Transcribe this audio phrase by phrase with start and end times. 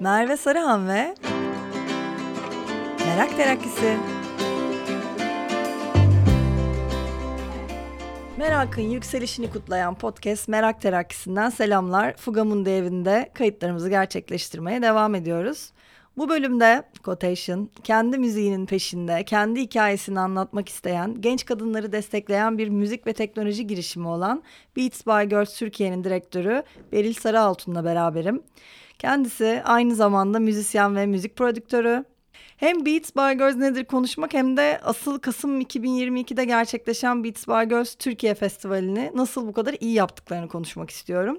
[0.00, 1.14] Merve Sarıhan ve
[3.06, 3.96] Merak Terakkisi.
[8.38, 12.16] Merakın yükselişini kutlayan podcast Merak Terakkisi'nden selamlar.
[12.16, 15.72] Fugamundi evinde kayıtlarımızı gerçekleştirmeye devam ediyoruz.
[16.16, 23.06] Bu bölümde Quotation, kendi müziğinin peşinde, kendi hikayesini anlatmak isteyen, genç kadınları destekleyen bir müzik
[23.06, 24.42] ve teknoloji girişimi olan
[24.76, 28.42] Beats by Girls Türkiye'nin direktörü Beril Sarıaltun'la beraberim.
[28.98, 32.04] Kendisi aynı zamanda müzisyen ve müzik prodüktörü.
[32.56, 37.94] Hem Beats by Girls nedir konuşmak hem de asıl Kasım 2022'de gerçekleşen Beats by Girls
[37.94, 41.38] Türkiye Festivali'ni nasıl bu kadar iyi yaptıklarını konuşmak istiyorum.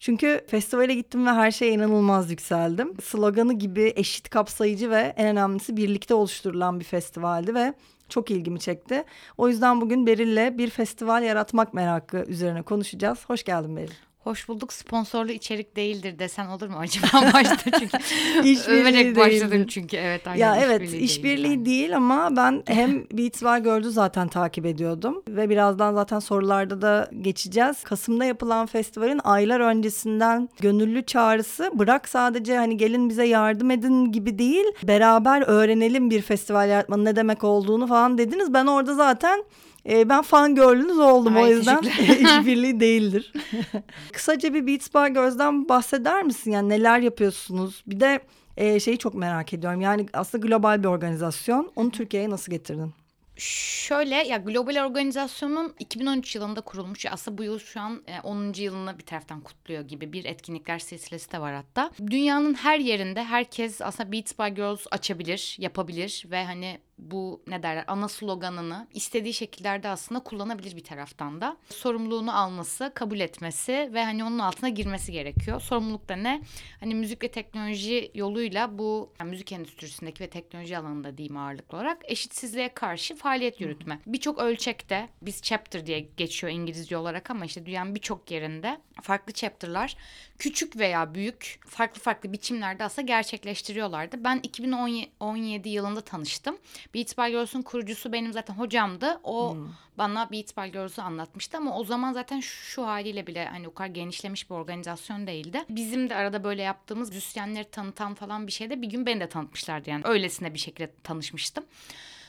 [0.00, 2.94] Çünkü festivale gittim ve her şeye inanılmaz yükseldim.
[3.02, 7.74] Sloganı gibi eşit kapsayıcı ve en önemlisi birlikte oluşturulan bir festivaldi ve
[8.08, 9.04] çok ilgimi çekti.
[9.38, 13.18] O yüzden bugün Beril'le bir festival yaratmak merakı üzerine konuşacağız.
[13.26, 14.05] Hoş geldin Beril.
[14.26, 14.72] Hoş bulduk.
[14.72, 20.26] Sponsorlu içerik değildir desen olur mu acaba başta çünkü överek başladım çünkü evet.
[20.26, 21.66] Aynen, ya evet işbirliği yani.
[21.66, 27.10] değil ama ben hem Beats by Girl'ü zaten takip ediyordum ve birazdan zaten sorularda da
[27.20, 27.82] geçeceğiz.
[27.84, 34.38] Kasım'da yapılan festivalin aylar öncesinden gönüllü çağrısı bırak sadece hani gelin bize yardım edin gibi
[34.38, 38.54] değil beraber öğrenelim bir festival yaratmanın ne demek olduğunu falan dediniz.
[38.54, 39.44] Ben orada zaten
[39.88, 43.32] e, ben fan girl'ünüz oldum Ay, o yüzden işbirliği değildir.
[44.12, 46.50] Kısaca bir Beats by Girls'den bahseder misin?
[46.50, 47.82] Yani neler yapıyorsunuz?
[47.86, 48.20] Bir de
[48.56, 49.80] e, şeyi çok merak ediyorum.
[49.80, 51.72] Yani aslında global bir organizasyon.
[51.76, 52.94] Onu Türkiye'ye nasıl getirdin?
[53.38, 58.52] Şöyle ya global organizasyonun 2013 yılında kurulmuş aslında bu yıl şu an 10.
[58.52, 61.90] E, yılını bir taraftan kutluyor gibi bir etkinlikler silsilesi de var hatta.
[62.06, 67.84] Dünyanın her yerinde herkes aslında Beats by Girls açabilir, yapabilir ve hani bu ne derler
[67.86, 71.56] ana sloganını istediği şekillerde aslında kullanabilir bir taraftan da.
[71.68, 75.60] Sorumluluğunu alması, kabul etmesi ve hani onun altına girmesi gerekiyor.
[75.60, 76.42] Sorumluluk da ne?
[76.80, 81.98] Hani müzik ve teknoloji yoluyla bu yani müzik endüstrisindeki ve teknoloji alanında diyeyim ağırlıklı olarak
[82.04, 84.00] eşitsizliğe karşı faaliyet yürütme.
[84.06, 89.96] Birçok ölçekte biz chapter diye geçiyor İngilizce olarak ama işte dünyanın birçok yerinde farklı chapter'lar
[90.38, 94.24] küçük veya büyük farklı farklı biçimlerde aslında gerçekleştiriyorlardı.
[94.24, 96.58] Ben 2017 yılında tanıştım.
[96.94, 99.20] Beats by Girls'un kurucusu benim zaten hocamdı.
[99.22, 99.68] O hmm.
[99.98, 103.88] bana Beats by Girls'u anlatmıştı ama o zaman zaten şu haliyle bile hani o kadar
[103.88, 105.64] genişlemiş bir organizasyon değildi.
[105.68, 109.90] Bizim de arada böyle yaptığımız müzisyenleri tanıtan falan bir şeyde bir gün beni de tanıtmışlardı
[109.90, 110.02] yani.
[110.06, 111.64] Öylesine bir şekilde tanışmıştım.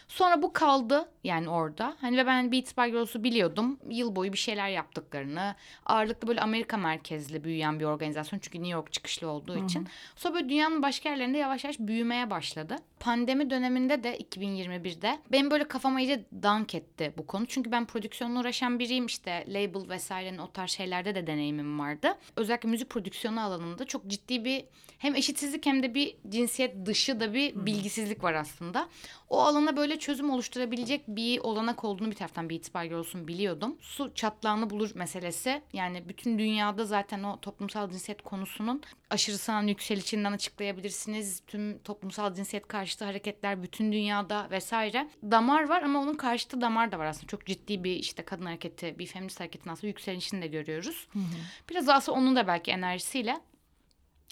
[0.07, 1.95] Sonra bu kaldı yani orada.
[2.01, 3.79] Hani ve ben Beats by Girls'u biliyordum.
[3.89, 5.55] Yıl boyu bir şeyler yaptıklarını.
[5.85, 8.39] Ağırlıklı böyle Amerika merkezli büyüyen bir organizasyon.
[8.39, 9.65] Çünkü New York çıkışlı olduğu Hı-hı.
[9.65, 9.87] için.
[10.15, 12.75] Sonra böyle dünyanın başka yerlerinde yavaş yavaş büyümeye başladı.
[12.99, 17.45] Pandemi döneminde de 2021'de benim böyle kafama iyice dank etti bu konu.
[17.45, 19.05] Çünkü ben prodüksiyonla uğraşan biriyim.
[19.05, 22.17] işte label vesairenin o tarz şeylerde de deneyimim vardı.
[22.35, 24.65] Özellikle müzik prodüksiyonu alanında çok ciddi bir
[24.97, 28.89] hem eşitsizlik hem de bir cinsiyet dışı da bir bilgisizlik var aslında.
[29.29, 33.77] O alana böyle çözüm oluşturabilecek bir olanak olduğunu bir taraftan bir itibar olsun biliyordum.
[33.81, 41.41] Su çatlağını bulur meselesi yani bütün dünyada zaten o toplumsal cinsiyet konusunun aşırısından yükselişinden açıklayabilirsiniz.
[41.47, 45.09] Tüm toplumsal cinsiyet karşıtı hareketler bütün dünyada vesaire.
[45.23, 47.27] Damar var ama onun karşıtı damar da var aslında.
[47.27, 51.07] Çok ciddi bir işte kadın hareketi, bir feminist hareketin aslında yükselişini de görüyoruz.
[51.13, 51.23] Hı hı.
[51.69, 53.37] Biraz aslında onun da belki enerjisiyle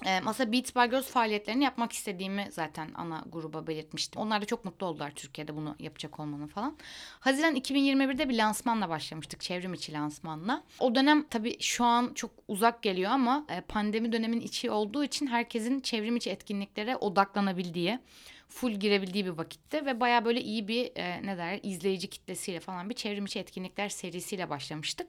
[0.05, 4.21] e, Masa Beats by Girls faaliyetlerini yapmak istediğimi zaten ana gruba belirtmiştim.
[4.21, 6.77] Onlar da çok mutlu oldular Türkiye'de bunu yapacak olmanın falan.
[7.19, 9.41] Haziran 2021'de bir lansmanla başlamıştık.
[9.41, 10.63] Çevrim içi lansmanla.
[10.79, 15.27] O dönem tabii şu an çok uzak geliyor ama e, pandemi dönemin içi olduğu için
[15.27, 17.99] herkesin çevrim içi etkinliklere odaklanabildiği
[18.47, 22.89] full girebildiği bir vakitte ve baya böyle iyi bir e, ne der izleyici kitlesiyle falan
[22.89, 25.07] bir çevrim içi etkinlikler serisiyle başlamıştık.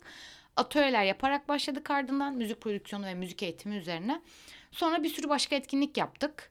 [0.56, 4.22] Atölyeler yaparak başladık ardından müzik prodüksiyonu ve müzik eğitimi üzerine.
[4.76, 6.50] Sonra bir sürü başka etkinlik yaptık.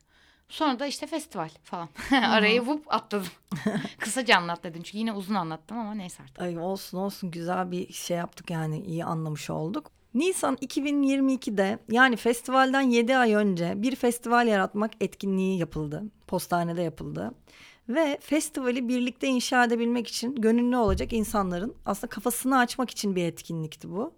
[0.50, 1.90] Sonra da işte festival falan.
[2.12, 3.28] Arayı vup atladım.
[4.00, 6.42] Kısaca anlat dedim çünkü yine uzun anlattım ama neyse artık.
[6.42, 9.92] Ay olsun olsun güzel bir şey yaptık yani iyi anlamış olduk.
[10.14, 16.04] Nisan 2022'de yani festivalden 7 ay önce bir festival yaratmak etkinliği yapıldı.
[16.28, 17.32] Postanede yapıldı.
[17.90, 23.92] Ve festivali birlikte inşa edebilmek için gönüllü olacak insanların aslında kafasını açmak için bir etkinlikti
[23.92, 24.14] bu.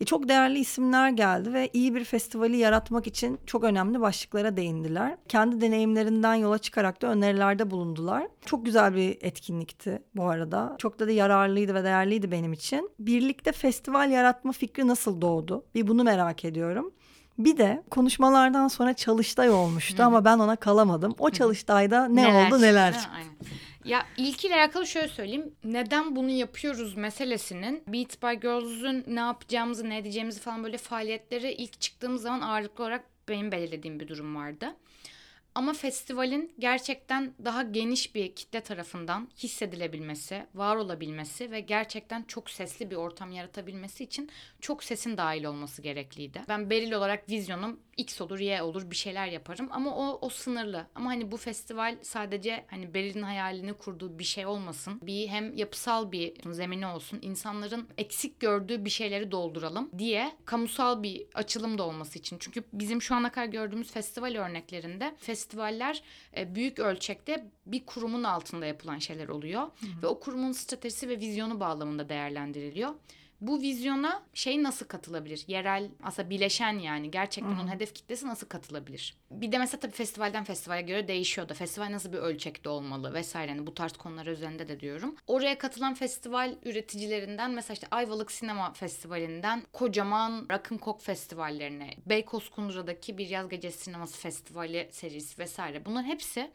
[0.00, 5.16] E, çok değerli isimler geldi ve iyi bir festivali yaratmak için çok önemli başlıklara değindiler.
[5.28, 8.28] Kendi deneyimlerinden yola çıkarak da önerilerde bulundular.
[8.46, 10.74] Çok güzel bir etkinlikti bu arada.
[10.78, 12.90] Çok da, da yararlıydı ve değerliydi benim için.
[12.98, 15.64] Birlikte festival yaratma fikri nasıl doğdu?
[15.74, 16.92] Bir bunu merak ediyorum.
[17.38, 21.14] Bir de konuşmalardan sonra çalıştay olmuştu ama ben ona kalamadım.
[21.18, 23.08] O çalıştayda ne neler oldu neler çıktı.
[23.14, 23.30] Aynen.
[23.86, 25.54] Ya ilkiyle alakalı şöyle söyleyeyim.
[25.64, 31.80] Neden bunu yapıyoruz meselesinin Beats by Girls'ün ne yapacağımızı, ne edeceğimizi falan böyle faaliyetleri ilk
[31.80, 34.76] çıktığımız zaman ağırlıklı olarak benim belirlediğim bir durum vardı.
[35.56, 42.90] Ama festivalin gerçekten daha geniş bir kitle tarafından hissedilebilmesi, var olabilmesi ve gerçekten çok sesli
[42.90, 44.30] bir ortam yaratabilmesi için
[44.60, 46.42] çok sesin dahil olması gerekliydi.
[46.48, 50.86] Ben Beril olarak vizyonum X olur, Y olur bir şeyler yaparım ama o, o sınırlı.
[50.94, 55.00] Ama hani bu festival sadece hani Beril'in hayalini kurduğu bir şey olmasın.
[55.02, 57.18] Bir hem yapısal bir zemini olsun.
[57.22, 62.36] insanların eksik gördüğü bir şeyleri dolduralım diye kamusal bir açılım da olması için.
[62.40, 65.14] Çünkü bizim şu ana kadar gördüğümüz festival örneklerinde
[65.46, 66.02] festivaller
[66.36, 69.62] e, büyük ölçekte bir kurumun altında yapılan şeyler oluyor.
[69.62, 70.02] Hı hı.
[70.02, 72.94] Ve o kurumun stratejisi ve vizyonu bağlamında değerlendiriliyor
[73.40, 75.44] bu vizyona şey nasıl katılabilir?
[75.46, 77.60] Yerel aslında bileşen yani gerçekten Hı-hı.
[77.60, 79.14] onun hedef kitlesi nasıl katılabilir?
[79.30, 83.50] Bir de mesela tabii festivalden festivale göre değişiyor da festival nasıl bir ölçekte olmalı vesaire
[83.50, 85.16] yani bu tarz konular üzerinde de diyorum.
[85.26, 93.18] Oraya katılan festival üreticilerinden mesela işte Ayvalık Sinema Festivali'nden kocaman Rock'n Coke festivallerine, Beykoz Kundura'daki
[93.18, 96.50] bir yaz gecesi sineması festivali serisi vesaire bunların hepsi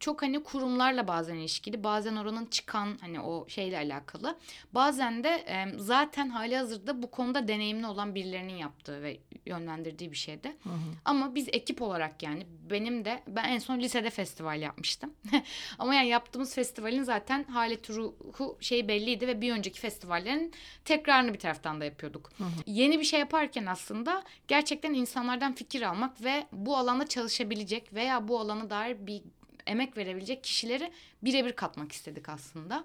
[0.00, 4.38] çok hani kurumlarla bazen ilişkili bazen oranın çıkan hani o şeyle alakalı
[4.72, 10.16] bazen de e, zaten hali hazırda bu konuda deneyimli olan birilerinin yaptığı ve yönlendirdiği bir
[10.16, 10.48] şeydi.
[10.62, 10.92] Hı hı.
[11.04, 15.14] Ama biz ekip olarak yani benim de ben en son lisede festival yapmıştım.
[15.78, 20.52] Ama yani yaptığımız festivalin zaten halet ruhu şey belliydi ve bir önceki festivallerin
[20.84, 22.30] tekrarını bir taraftan da yapıyorduk.
[22.38, 22.48] Hı hı.
[22.66, 28.40] Yeni bir şey yaparken aslında gerçekten insanlardan fikir almak ve bu alanda çalışabilecek veya bu
[28.40, 29.22] alana dair bir
[29.66, 30.92] emek verebilecek kişileri
[31.22, 32.84] birebir katmak istedik aslında.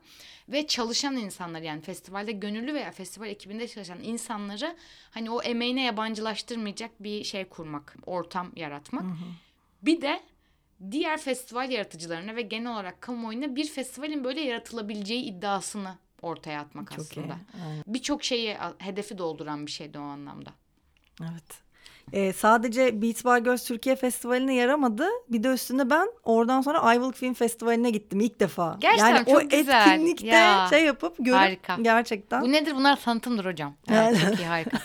[0.49, 4.77] Ve çalışan insanlar yani festivalde gönüllü veya festival ekibinde çalışan insanları
[5.11, 9.03] hani o emeğine yabancılaştırmayacak bir şey kurmak, ortam yaratmak.
[9.03, 9.25] Hı hı.
[9.81, 10.21] Bir de
[10.91, 16.99] diğer festival yaratıcılarına ve genel olarak kamuoyuna bir festivalin böyle yaratılabileceği iddiasını ortaya atmak Çok
[16.99, 17.37] aslında.
[17.87, 20.53] Birçok şeyi hedefi dolduran bir şeydi o anlamda.
[21.21, 21.70] Evet.
[22.13, 25.07] Ee, sadece Beats by Girls Türkiye Festivali'ne yaramadı.
[25.29, 28.77] Bir de üstüne ben oradan sonra Ayvalık Film Festivali'ne gittim ilk defa.
[28.79, 29.91] Gerçekten yani çok o güzel.
[29.91, 30.67] etkinlikte ya.
[30.69, 31.77] şey yapıp görüp harika.
[31.81, 32.41] gerçekten.
[32.41, 32.75] Bu nedir?
[32.75, 33.73] Bunlar sanatımdır hocam.
[33.91, 34.77] Evet, çok iyi harika.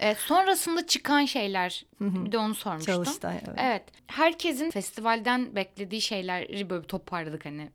[0.00, 2.94] ee, sonrasında çıkan şeyler bir de onu sormuştum.
[2.94, 3.58] Çalıştay evet.
[3.58, 3.82] Evet.
[4.06, 7.70] Herkesin festivalden beklediği şeyleri böyle toparladık hani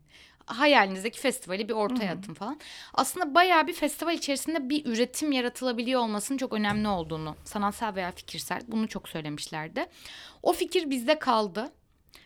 [0.45, 2.59] hayalinizdeki festivali bir ortaya atın falan.
[2.93, 8.61] Aslında bayağı bir festival içerisinde bir üretim yaratılabiliyor olmasının çok önemli olduğunu sanatsal veya fikirsel
[8.67, 9.85] bunu çok söylemişlerdi.
[10.43, 11.71] O fikir bizde kaldı.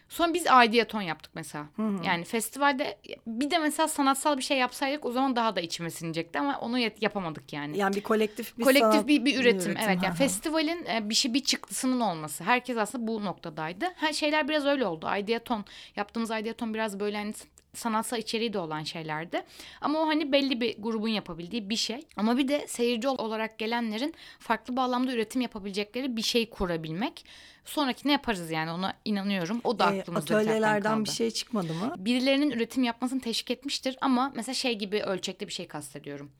[0.10, 1.66] Sonra biz aidiyaton yaptık mesela.
[1.76, 2.06] Hı hı.
[2.06, 2.98] Yani festivalde
[3.28, 6.80] bir de mesela sanatsal bir şey yapsaydık o zaman daha da içime sinecekti ama onu
[6.80, 7.78] yapamadık yani.
[7.78, 9.72] Yani bir kolektif bir kolektif sanat, bir, bir üretim.
[9.72, 9.86] üretim.
[9.90, 12.44] Evet yani festivalin e, bir şey bir çıktısının olması.
[12.44, 13.86] Herkes aslında bu noktadaydı.
[13.96, 15.08] Her şeyler biraz öyle oldu.
[15.08, 15.66] Aidiyaton
[15.96, 17.34] yaptığımız aidiyaton biraz böyle hani
[17.76, 19.44] sanatsal içeriği de olan şeylerdi.
[19.82, 22.08] Ama o hani belli bir grubun yapabildiği bir şey.
[22.18, 27.26] Ama bir de seyirci olarak gelenlerin farklı bağlamda üretim yapabilecekleri bir şey kurabilmek.
[27.66, 29.62] Sonraki ne yaparız yani ona inanıyorum.
[29.64, 31.96] O da aklımızda e, Atölyelerden bir şey çıkmadı mı?
[31.98, 36.32] Birilerinin üretim yapmasını teşvik etmiştir ama mesela şey gibi ölçekte bir şey kastediyorum.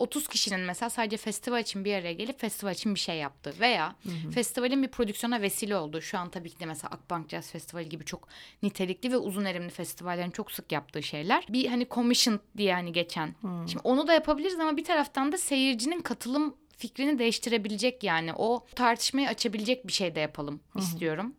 [0.00, 3.94] 30 kişinin mesela sadece festival için bir araya gelip festival için bir şey yaptı veya
[4.02, 4.30] hı hı.
[4.30, 6.00] festivalin bir prodüksiyona vesile oldu.
[6.02, 8.28] Şu an tabii ki de mesela Akbank Jazz Festivali gibi çok
[8.62, 11.46] nitelikli ve uzun erimli festivallerin çok sık yaptığı şeyler.
[11.48, 13.26] Bir hani commission diye hani geçen.
[13.26, 13.68] Hı.
[13.68, 19.28] Şimdi onu da yapabiliriz ama bir taraftan da seyircinin katılım fikrini değiştirebilecek yani o tartışmayı
[19.28, 20.82] açabilecek bir şey de yapalım Hı-hı.
[20.82, 21.34] istiyorum.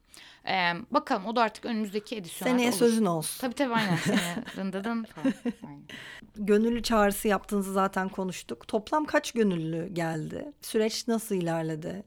[0.47, 2.79] Ee, bakalım o da artık önümüzdeki edisyonlarda Seneye olur.
[2.79, 3.41] sözün olsun.
[3.41, 3.95] Tabii tabii aynen.
[3.95, 5.33] Seneye dın dın dın falan.
[5.67, 5.83] Aynen.
[6.35, 8.67] Gönüllü çağrısı yaptığınızı zaten konuştuk.
[8.67, 10.51] Toplam kaç gönüllü geldi?
[10.61, 12.03] Süreç nasıl ilerledi?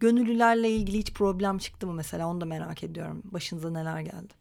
[0.00, 2.28] Gönüllülerle ilgili hiç problem çıktı mı mesela?
[2.28, 3.22] Onu da merak ediyorum.
[3.24, 4.34] Başınıza neler geldi?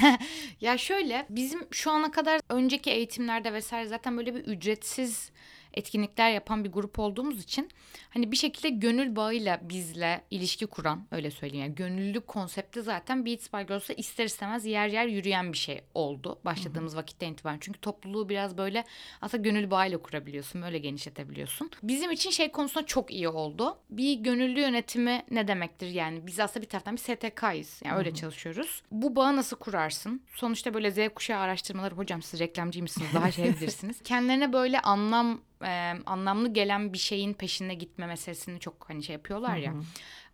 [0.60, 5.30] ya şöyle bizim şu ana kadar önceki eğitimlerde vesaire zaten böyle bir ücretsiz
[5.78, 7.70] etkinlikler yapan bir grup olduğumuz için
[8.10, 11.64] hani bir şekilde gönül bağıyla bizle ilişki kuran öyle söyleyeyim.
[11.64, 16.38] Yani gönüllülük konsepti zaten Beats by Girls'da ister istemez yer yer yürüyen bir şey oldu
[16.44, 17.00] başladığımız Hı-hı.
[17.00, 17.58] vakitten itibaren.
[17.60, 18.84] Çünkü topluluğu biraz böyle
[19.20, 21.70] aslında gönül bağıyla kurabiliyorsun, böyle genişletebiliyorsun.
[21.82, 23.78] Bizim için şey konusunda çok iyi oldu.
[23.90, 26.26] Bir gönüllü yönetimi ne demektir yani?
[26.26, 27.80] Biz aslında bir taraftan bir STK'yız.
[27.84, 27.98] Yani Hı-hı.
[27.98, 28.82] öyle çalışıyoruz.
[28.90, 30.22] Bu bağı nasıl kurarsın?
[30.34, 33.08] Sonuçta böyle Z kuşağı araştırmaları hocam siz reklamcı mısınız?
[33.14, 34.02] Daha şey bilirsiniz.
[34.04, 39.56] Kendilerine böyle anlam e, anlamlı gelen bir şeyin peşine gitme meselesini çok hani şey yapıyorlar
[39.56, 39.72] ya.
[39.72, 39.82] Hı hı.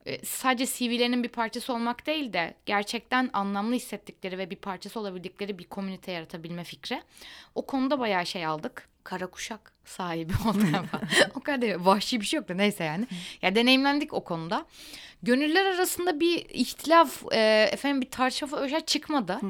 [0.06, 5.58] E, sadece CV'lerinin bir parçası olmak değil de gerçekten anlamlı hissettikleri ve bir parçası olabildikleri
[5.58, 7.02] bir komünite yaratabilme fikri.
[7.54, 8.88] O konuda bayağı şey aldık.
[9.04, 10.84] Kara kuşak sahibi olmaya
[11.34, 13.06] o kadar vahşi bir şey yok da neyse yani.
[13.42, 14.66] Ya deneyimlendik o konuda.
[15.22, 19.40] Gönüller arasında bir ihtilaf, e, efendim bir tartışma öyle çıkmadı.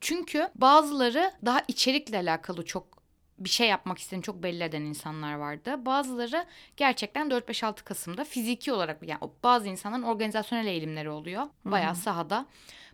[0.00, 2.99] Çünkü bazıları daha içerikle alakalı çok
[3.40, 5.86] bir şey yapmak istediğini çok belli eden insanlar vardı.
[5.86, 11.46] Bazıları gerçekten 4-5-6 Kasım'da fiziki olarak yani bazı insanların organizasyonel eğilimleri oluyor.
[11.64, 12.46] Bayağı sahada.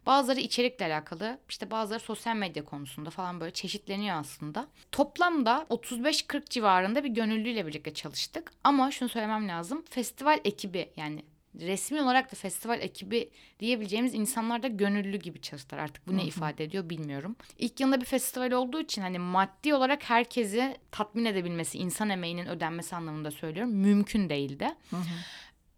[0.07, 4.67] Bazıları içerikle alakalı, işte bazıları sosyal medya konusunda falan böyle çeşitleniyor aslında.
[4.93, 8.53] Toplamda 35-40 civarında bir gönüllüyle birlikte çalıştık.
[8.65, 9.85] Ama şunu söylemem lazım.
[9.91, 11.25] Festival ekibi yani
[11.61, 15.83] resmi olarak da festival ekibi diyebileceğimiz insanlar da gönüllü gibi çalıştılar.
[15.83, 17.37] Artık bu ne ifade ediyor bilmiyorum.
[17.59, 22.97] İlk yılında bir festival olduğu için hani maddi olarak herkesi tatmin edebilmesi, insan emeğinin ödenmesi
[22.97, 23.73] anlamında söylüyorum.
[23.73, 24.69] Mümkün değildi.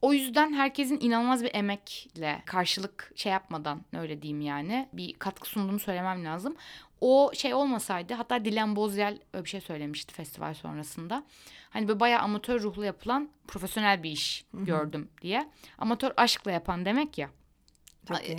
[0.02, 5.78] O yüzden herkesin inanılmaz bir emekle karşılık şey yapmadan öyle diyeyim yani bir katkı sunduğunu
[5.78, 6.56] söylemem lazım.
[7.00, 11.24] O şey olmasaydı hatta Dilan Bozyel öyle bir şey söylemişti festival sonrasında.
[11.70, 15.48] Hani böyle bayağı amatör ruhlu yapılan profesyonel bir iş gördüm diye.
[15.78, 17.30] Amatör aşkla yapan demek ya.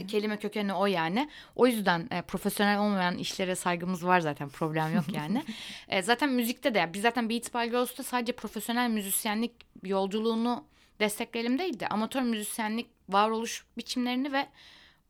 [0.08, 1.30] Kelime kökeni o yani.
[1.56, 4.50] O yüzden e, profesyonel olmayan işlere saygımız var zaten.
[4.50, 5.44] Problem yok yani.
[5.88, 9.52] E, zaten müzikte de biz zaten Beats by Ghost'ta sadece profesyonel müzisyenlik
[9.84, 10.66] yolculuğunu
[11.00, 14.48] destekleyelim değil de amatör müzisyenlik varoluş biçimlerini ve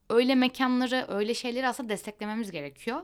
[0.09, 3.01] öyle mekanları, öyle şeyleri aslında desteklememiz gerekiyor.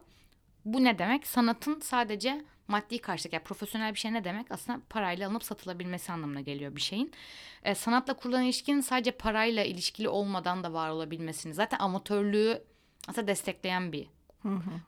[0.65, 1.27] Bu ne demek?
[1.27, 4.51] Sanatın sadece maddi karşılık yani profesyonel bir şey ne demek?
[4.51, 7.12] Aslında parayla alınıp satılabilmesi anlamına geliyor bir şeyin.
[7.63, 11.53] E, sanatla kurulan ilişkinin sadece parayla ilişkili olmadan da var olabilmesini.
[11.53, 12.63] Zaten amatörlüğü
[13.07, 14.07] aslında destekleyen bir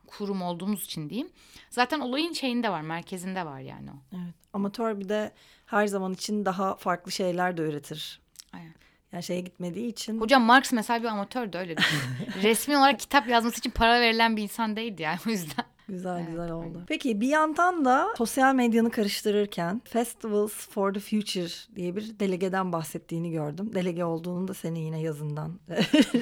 [0.08, 1.30] kurum olduğumuz için diyeyim.
[1.70, 4.16] Zaten olayın şeyinde var, merkezinde var yani o.
[4.16, 4.36] Evet.
[4.54, 5.32] Amatör bir de
[5.66, 8.22] her zaman için daha farklı şeyler de üretir.
[8.54, 8.74] Aynen.
[9.18, 10.22] Yani şeye gitmediği için.
[10.22, 11.76] Hocam Marx mesela bir amatördü öyle.
[12.44, 15.66] Resmi olarak kitap yazması için para verilen bir insan değildi yani o yüzden.
[15.90, 16.64] Güzel Evet, güzel oldu.
[16.64, 16.86] aynen.
[16.88, 23.32] Peki bir yandan da sosyal medyanı karıştırırken Festivals for the Future diye bir delegeden bahsettiğini
[23.32, 23.72] gördüm.
[23.76, 25.60] Delege olduğunu da senin yine yazından
[26.12, 26.22] şey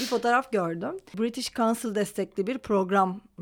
[0.00, 0.96] bir fotoğraf gördüm.
[1.18, 2.58] British Council destekli bir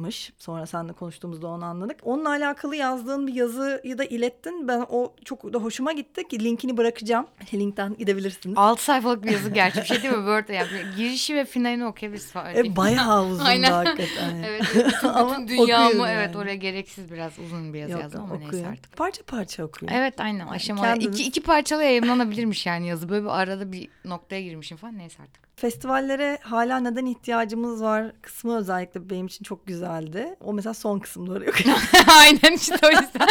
[0.00, 0.32] programmış.
[0.38, 1.96] Sonra seninle konuştuğumuzda onu anladık.
[2.02, 4.68] Onunla alakalı yazdığın bir yazıyı da ilettin.
[4.68, 7.26] Ben o çok da hoşuma gitti ki linkini bırakacağım.
[7.54, 8.58] Linkten gidebilirsiniz.
[8.58, 10.18] 6 sayfalık bir yazı gerçi bir şey değil mi?
[10.18, 12.32] Word yani girişi ve finalini okuyabiliriz.
[12.56, 13.70] E, bayağı uzun Aynen.
[13.72, 14.30] hakikaten.
[14.50, 14.62] Evet.
[14.74, 16.36] Bütün, Ama dünyamı okuyun evet yani.
[16.38, 18.52] oraya gereksiz biraz uzun bir yazı Yok, yazdım ama okuyun.
[18.52, 18.96] neyse artık.
[18.96, 19.92] Parça parça okuyun.
[19.92, 20.86] Evet aynen aşamalı.
[20.86, 23.08] kendiniz- İki, iki parçalı yayınlanabilirmiş yani yazı.
[23.08, 25.49] Böyle bir arada bir noktaya girmişim falan neyse artık.
[25.60, 30.36] Festivallere hala neden ihtiyacımız var kısmı özellikle benim için çok güzeldi.
[30.40, 31.50] O mesela son kısımda oraya
[32.08, 33.28] aynen işte o yüzden.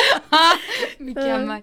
[1.00, 1.62] Mükemmel.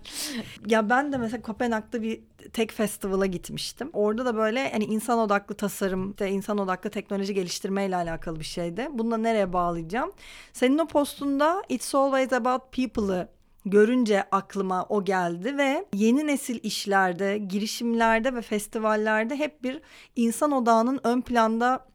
[0.67, 2.21] Ya ben de mesela Kopenhag'da bir
[2.53, 3.91] tek festival'a gitmiştim.
[3.93, 8.45] Orada da böyle hani insan odaklı tasarım, işte insan odaklı teknoloji geliştirme ile alakalı bir
[8.45, 8.89] şeydi.
[8.93, 10.13] Bunu da nereye bağlayacağım?
[10.53, 13.29] Senin o postunda It's Always About People'ı
[13.67, 19.81] görünce aklıma o geldi ve yeni nesil işlerde, girişimlerde ve festivallerde hep bir
[20.17, 21.87] insan odağının ön planda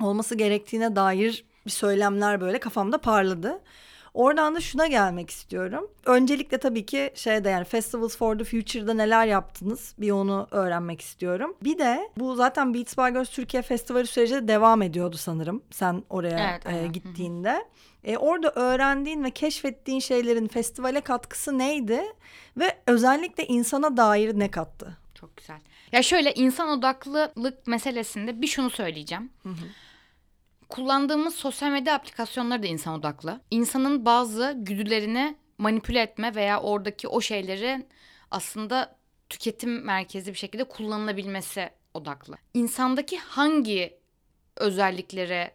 [0.00, 3.62] olması gerektiğine dair bir söylemler böyle kafamda parladı.
[4.16, 5.90] Oradan da şuna gelmek istiyorum.
[6.06, 11.56] Öncelikle tabii ki şeyde yani Festivals for the Future'da neler yaptınız bir onu öğrenmek istiyorum.
[11.62, 16.02] Bir de bu zaten Beats by Girls Türkiye Festivali süreci de devam ediyordu sanırım sen
[16.10, 16.82] oraya Evet, e.
[16.82, 16.92] Hı hı.
[16.92, 17.64] gittiğinde.
[18.04, 22.00] E, orada öğrendiğin ve keşfettiğin şeylerin festivale katkısı neydi
[22.56, 24.96] ve özellikle insana dair ne kattı?
[25.14, 25.58] Çok güzel.
[25.92, 29.30] Ya şöyle insan odaklılık meselesinde bir şunu söyleyeceğim.
[30.68, 33.40] Kullandığımız sosyal medya aplikasyonları da insan odaklı.
[33.50, 37.88] İnsanın bazı güdülerini manipüle etme veya oradaki o şeylerin
[38.30, 38.96] aslında
[39.28, 42.36] tüketim merkezi bir şekilde kullanılabilmesi odaklı.
[42.54, 43.98] İnsandaki hangi
[44.56, 45.50] özellikleri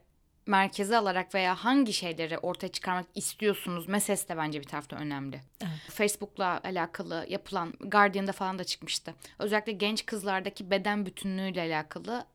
[0.45, 5.41] merkeze alarak veya hangi şeyleri ortaya çıkarmak istiyorsunuz meselesi de bence bir tarafta önemli.
[5.89, 9.13] Facebook'la alakalı yapılan Guardian'da falan da çıkmıştı.
[9.39, 12.25] Özellikle genç kızlardaki beden bütünlüğüyle alakalı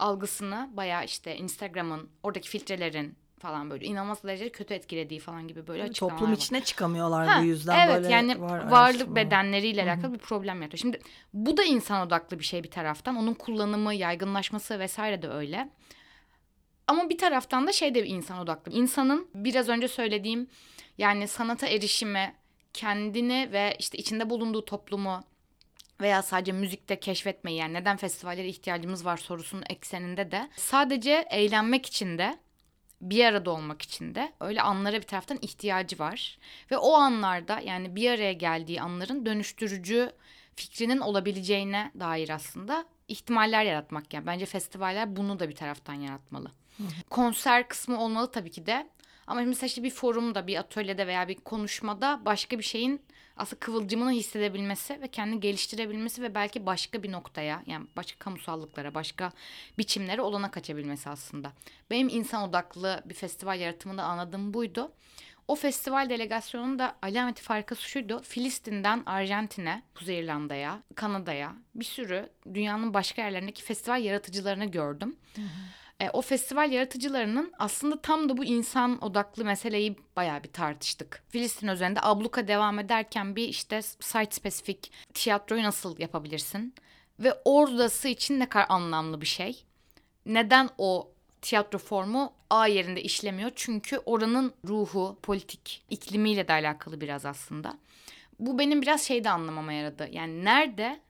[0.00, 5.82] algısını bayağı işte Instagram'ın oradaki filtrelerin falan böyle inanılmaz derecede kötü etkilediği falan gibi böyle
[5.82, 6.36] açıklamalar Toplum var.
[6.36, 10.78] içine çıkamıyorlar Ha, bu yüzden evet, böyle yani var varlık bedenleriyle alakalı bir problem yaratıyor.
[10.78, 11.00] Şimdi
[11.34, 13.16] bu da insan odaklı bir şey bir taraftan.
[13.16, 15.70] Onun kullanımı, yaygınlaşması vesaire de öyle.
[16.86, 18.72] Ama bir taraftan da şey de bir insan odaklı.
[18.72, 20.48] İnsanın biraz önce söylediğim
[20.98, 22.34] yani sanata erişimi,
[22.72, 25.20] kendini ve işte içinde bulunduğu toplumu
[26.00, 32.18] veya sadece müzikte keşfetmeyi yani neden festivallere ihtiyacımız var sorusunun ekseninde de sadece eğlenmek için
[32.18, 32.38] de
[33.00, 36.38] bir arada olmak için de öyle anlara bir taraftan ihtiyacı var.
[36.70, 40.12] Ve o anlarda yani bir araya geldiği anların dönüştürücü
[40.56, 44.26] fikrinin olabileceğine dair aslında ihtimaller yaratmak yani.
[44.26, 46.52] Bence festivaller bunu da bir taraftan yaratmalı.
[47.10, 48.90] Konser kısmı olmalı tabii ki de.
[49.26, 53.02] Ama mesela işte bir forumda, bir atölyede veya bir konuşmada başka bir şeyin
[53.40, 59.32] aslında kıvılcımını hissedebilmesi ve kendini geliştirebilmesi ve belki başka bir noktaya yani başka kamusallıklara, başka
[59.78, 61.52] biçimlere olana kaçabilmesi aslında.
[61.90, 64.92] Benim insan odaklı bir festival yaratımında anladığım buydu.
[65.48, 68.22] O festival delegasyonunun da alameti farkası şuydu.
[68.22, 75.16] Filistin'den Arjantin'e, Kuzey İrlanda'ya, Kanada'ya bir sürü dünyanın başka yerlerindeki festival yaratıcılarını gördüm.
[76.00, 81.22] E, o festival yaratıcılarının aslında tam da bu insan odaklı meseleyi bayağı bir tartıştık.
[81.28, 86.74] Filistin üzerinde abluka devam ederken bir işte site spesifik tiyatroyu nasıl yapabilirsin?
[87.18, 89.64] Ve oradası için ne kadar anlamlı bir şey.
[90.26, 93.50] Neden o tiyatro formu A yerinde işlemiyor?
[93.54, 97.78] Çünkü oranın ruhu, politik iklimiyle de alakalı biraz aslında.
[98.38, 100.08] Bu benim biraz şeyde anlamama yaradı.
[100.12, 101.00] Yani nerede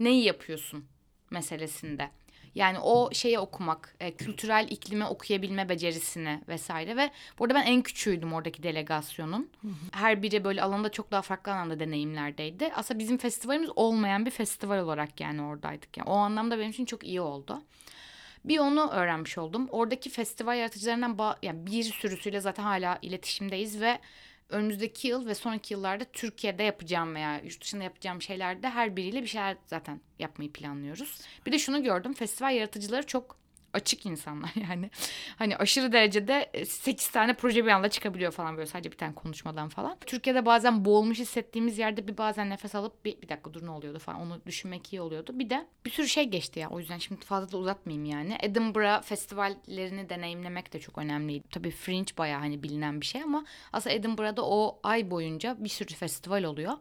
[0.00, 0.84] neyi yapıyorsun
[1.30, 2.10] meselesinde.
[2.54, 8.32] Yani o şeyi okumak, e, kültürel iklime okuyabilme becerisini vesaire ve burada ben en küçüğüydüm
[8.32, 9.50] oradaki delegasyonun.
[9.92, 12.72] Her biri böyle alanda çok daha farklı anlamda deneyimlerdeydi.
[12.74, 15.96] Aslında bizim festivalimiz olmayan bir festival olarak yani oradaydık.
[15.96, 17.62] Yani o anlamda benim için çok iyi oldu.
[18.44, 19.68] Bir onu öğrenmiş oldum.
[19.70, 23.98] Oradaki festival yaratıcılarından ba- yani bir sürüsüyle zaten hala iletişimdeyiz ve
[24.48, 29.26] önümüzdeki yıl ve sonraki yıllarda Türkiye'de yapacağım veya yurt dışında yapacağım şeylerde her biriyle bir
[29.26, 31.20] şeyler zaten yapmayı planlıyoruz.
[31.46, 32.14] Bir de şunu gördüm.
[32.14, 33.43] Festival yaratıcıları çok
[33.74, 34.90] açık insanlar yani.
[35.36, 39.68] Hani aşırı derecede 8 tane proje bir anda çıkabiliyor falan böyle sadece bir tane konuşmadan
[39.68, 39.96] falan.
[40.06, 43.98] Türkiye'de bazen boğulmuş hissettiğimiz yerde bir bazen nefes alıp bir, bir dakika dur ne oluyordu
[43.98, 45.38] falan onu düşünmek iyi oluyordu.
[45.38, 48.38] Bir de bir sürü şey geçti ya o yüzden şimdi fazla da uzatmayayım yani.
[48.40, 51.48] Edinburgh festivallerini deneyimlemek de çok önemliydi.
[51.48, 55.94] Tabii Fringe bayağı hani bilinen bir şey ama aslında Edinburgh'da o ay boyunca bir sürü
[55.94, 56.72] festival oluyor.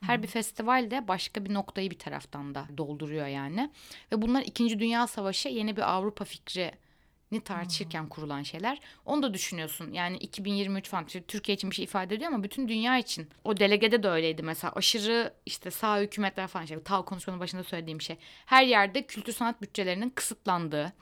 [0.00, 0.22] Her hmm.
[0.22, 3.70] bir festival de başka bir noktayı bir taraftan da dolduruyor yani.
[4.12, 4.78] Ve bunlar 2.
[4.78, 6.41] Dünya Savaşı yeni bir Avrupa fikri
[7.32, 8.80] fikrini tartışırken kurulan şeyler.
[9.06, 9.92] Onu da düşünüyorsun.
[9.92, 13.28] Yani 2023 falan Türkiye için bir şey ifade ediyor ama bütün dünya için.
[13.44, 14.72] O delegede de öyleydi mesela.
[14.76, 16.82] Aşırı işte sağ hükümetler falan şey.
[16.82, 18.16] TAV konuşmanın başında söylediğim şey.
[18.46, 20.92] Her yerde kültür sanat bütçelerinin kısıtlandığı.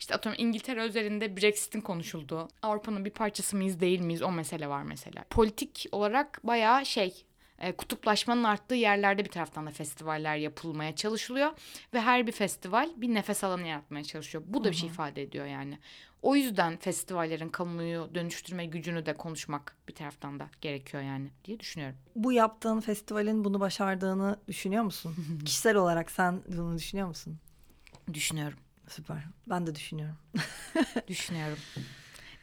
[0.00, 2.48] İşte atıyorum İngiltere üzerinde Brexit'in konuşulduğu.
[2.62, 5.24] Avrupa'nın bir parçası mıyız değil miyiz o mesele var mesela.
[5.30, 7.24] Politik olarak bayağı şey
[7.60, 11.50] e, kutuplaşmanın arttığı yerlerde bir taraftan da festivaller yapılmaya çalışılıyor
[11.94, 14.44] ve her bir festival bir nefes alanı yaratmaya çalışıyor.
[14.46, 14.72] Bu da Hı-hı.
[14.72, 15.78] bir şey ifade ediyor yani.
[16.22, 21.96] O yüzden festivallerin kamuoyu dönüştürme gücünü de konuşmak bir taraftan da gerekiyor yani diye düşünüyorum.
[22.16, 25.16] Bu yaptığın festivalin bunu başardığını düşünüyor musun?
[25.44, 27.38] Kişisel olarak sen bunu düşünüyor musun?
[28.14, 28.58] Düşünüyorum.
[28.88, 29.24] Süper.
[29.46, 30.16] Ben de düşünüyorum.
[31.08, 31.58] düşünüyorum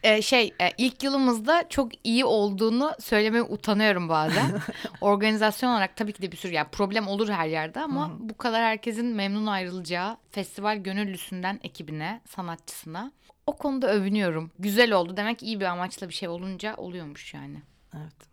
[0.03, 4.61] e, şey e, ilk yılımızda çok iyi olduğunu söylemeye utanıyorum bazen.
[5.01, 8.63] Organizasyon olarak tabii ki de bir sürü yani problem olur her yerde ama bu kadar
[8.63, 13.11] herkesin memnun ayrılacağı festival gönüllüsünden ekibine, sanatçısına
[13.47, 14.51] o konuda övünüyorum.
[14.59, 15.17] Güzel oldu.
[15.17, 17.61] Demek iyi bir amaçla bir şey olunca oluyormuş yani.
[17.95, 18.27] Evet.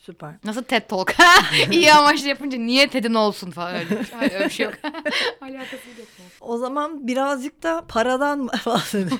[0.00, 0.34] Süper.
[0.44, 1.14] Nasıl TED Talk?
[1.70, 4.02] İyi amaçlı yapınca niye TED'in olsun falan öyle.
[4.12, 4.74] Hayır öyle bir şey yok.
[5.40, 6.08] Alakası yok.
[6.40, 9.18] O zaman birazcık da paradan bahsedelim.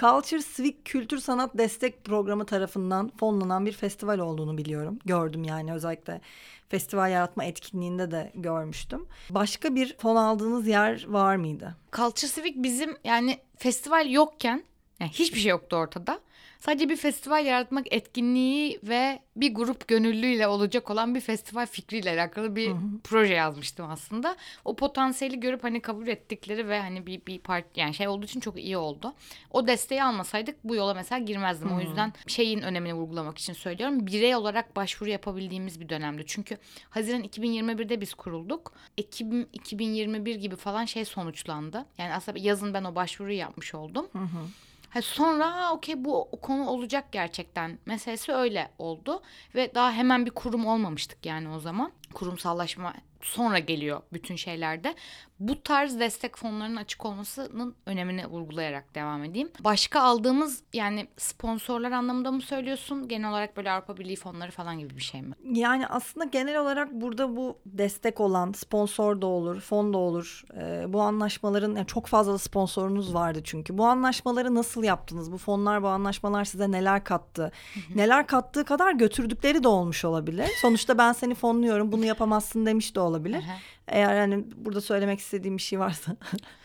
[0.00, 4.98] Culture Civic Kültür Sanat Destek Programı tarafından fonlanan bir festival olduğunu biliyorum.
[5.04, 6.20] Gördüm yani özellikle
[6.68, 9.06] festival yaratma etkinliğinde de görmüştüm.
[9.30, 11.76] Başka bir fon aldığınız yer var mıydı?
[11.92, 14.64] Culture Civic bizim yani festival yokken
[15.00, 16.20] yani hiçbir şey yoktu ortada.
[16.58, 22.56] Sadece bir festival yaratmak etkinliği ve bir grup gönüllüyle olacak olan bir festival fikriyle alakalı
[22.56, 23.00] bir hı hı.
[23.04, 24.36] proje yazmıştım aslında.
[24.64, 28.40] O potansiyeli görüp hani kabul ettikleri ve hani bir bir part yani şey olduğu için
[28.40, 29.14] çok iyi oldu.
[29.50, 31.70] O desteği almasaydık bu yola mesela girmezdim.
[31.70, 31.74] Hı.
[31.74, 34.06] O yüzden şeyin önemini vurgulamak için söylüyorum.
[34.06, 36.22] Birey olarak başvuru yapabildiğimiz bir dönemdi.
[36.26, 36.58] Çünkü
[36.90, 38.72] Haziran 2021'de biz kurulduk.
[38.98, 41.86] Ekim 2021 gibi falan şey sonuçlandı.
[41.98, 44.08] Yani aslında yazın ben o başvuruyu yapmış oldum.
[44.12, 44.46] Hı hı.
[44.90, 49.22] Ha sonra okey bu konu olacak gerçekten meselesi öyle oldu
[49.54, 54.94] ve daha hemen bir kurum olmamıştık yani o zaman kurumsallaşma sonra geliyor bütün şeylerde.
[55.40, 59.50] Bu tarz destek fonlarının açık olmasının önemini vurgulayarak devam edeyim.
[59.64, 63.08] Başka aldığımız yani sponsorlar anlamında mı söylüyorsun?
[63.08, 65.34] Genel olarak böyle Avrupa Birliği fonları falan gibi bir şey mi?
[65.52, 70.44] Yani aslında genel olarak burada bu destek olan sponsor da olur, fon da olur.
[70.56, 73.78] Ee, bu anlaşmaların yani çok fazla sponsorunuz vardı çünkü.
[73.78, 75.32] Bu anlaşmaları nasıl yaptınız?
[75.32, 77.52] Bu fonlar, bu anlaşmalar size neler kattı?
[77.94, 80.48] Neler kattığı kadar götürdükleri de olmuş olabilir.
[80.62, 83.44] Sonuçta ben seni fonluyorum, bunu yapamazsın demiş de olabilir.
[83.88, 86.16] Eğer yani burada söylemek istediğim bir şey varsa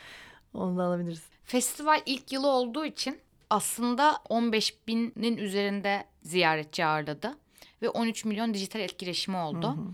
[0.53, 1.23] onu da alabiliriz.
[1.43, 7.37] Festival ilk yılı olduğu için aslında 15 binin üzerinde ziyaretçi ağırladı
[7.81, 9.67] ve 13 milyon dijital etkileşimi oldu.
[9.67, 9.87] Hı hı.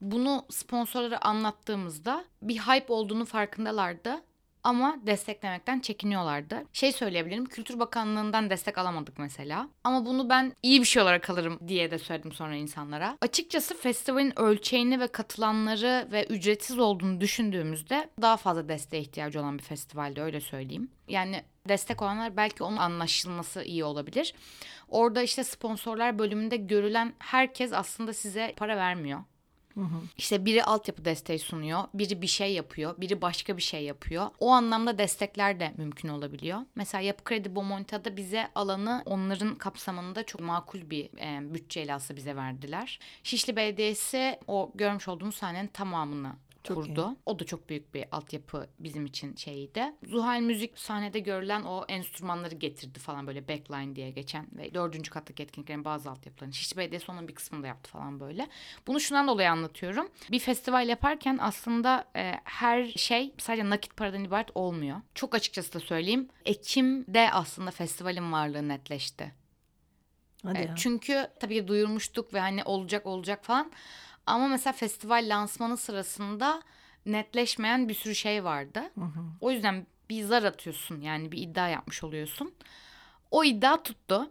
[0.00, 4.22] Bunu sponsorlara anlattığımızda bir hype olduğunu farkındalardı
[4.64, 6.64] ama desteklemekten çekiniyorlardı.
[6.72, 9.68] Şey söyleyebilirim Kültür Bakanlığı'ndan destek alamadık mesela.
[9.84, 13.18] Ama bunu ben iyi bir şey olarak alırım diye de söyledim sonra insanlara.
[13.20, 19.62] Açıkçası festivalin ölçeğini ve katılanları ve ücretsiz olduğunu düşündüğümüzde daha fazla desteğe ihtiyacı olan bir
[19.62, 20.90] festivalde öyle söyleyeyim.
[21.08, 24.34] Yani destek olanlar belki onun anlaşılması iyi olabilir.
[24.88, 29.20] Orada işte sponsorlar bölümünde görülen herkes aslında size para vermiyor.
[30.18, 34.26] İşte biri altyapı desteği sunuyor, biri bir şey yapıyor, biri başka bir şey yapıyor.
[34.40, 36.58] O anlamda destekler de mümkün olabiliyor.
[36.74, 42.36] Mesela Yapı Kredi Bomontia'da bize alanı onların kapsamında çok makul bir e, bütçeyle aslında bize
[42.36, 42.98] verdiler.
[43.22, 46.32] Şişli Belediyesi o görmüş olduğumuz sahnenin tamamını
[46.64, 47.10] Çok kurdu.
[47.10, 47.16] iyi.
[47.26, 49.84] O da çok büyük bir altyapı bizim için şeydi.
[50.06, 55.42] Zuhal Müzik sahnede görülen o enstrümanları getirdi falan böyle backline diye geçen ve dördüncü kattaki
[55.42, 56.54] etkinliklerin bazı altyapılarını.
[56.54, 58.48] Şişli Belediyesi onun bir kısmını da yaptı falan böyle.
[58.86, 60.08] Bunu şundan dolayı anlatıyorum.
[60.30, 65.00] Bir festival yaparken aslında e, her şey sadece nakit paradan ibaret olmuyor.
[65.14, 66.28] Çok açıkçası da söyleyeyim.
[66.44, 69.32] Ekim'de aslında festivalin varlığı netleşti.
[70.42, 70.74] Hadi E, ya.
[70.76, 73.72] Çünkü tabii ki duyurmuştuk ve hani olacak olacak falan.
[74.26, 76.62] Ama mesela festival lansmanı sırasında
[77.06, 78.82] netleşmeyen bir sürü şey vardı.
[79.40, 82.54] O yüzden bir zar atıyorsun yani bir iddia yapmış oluyorsun.
[83.30, 84.30] O iddia tuttu.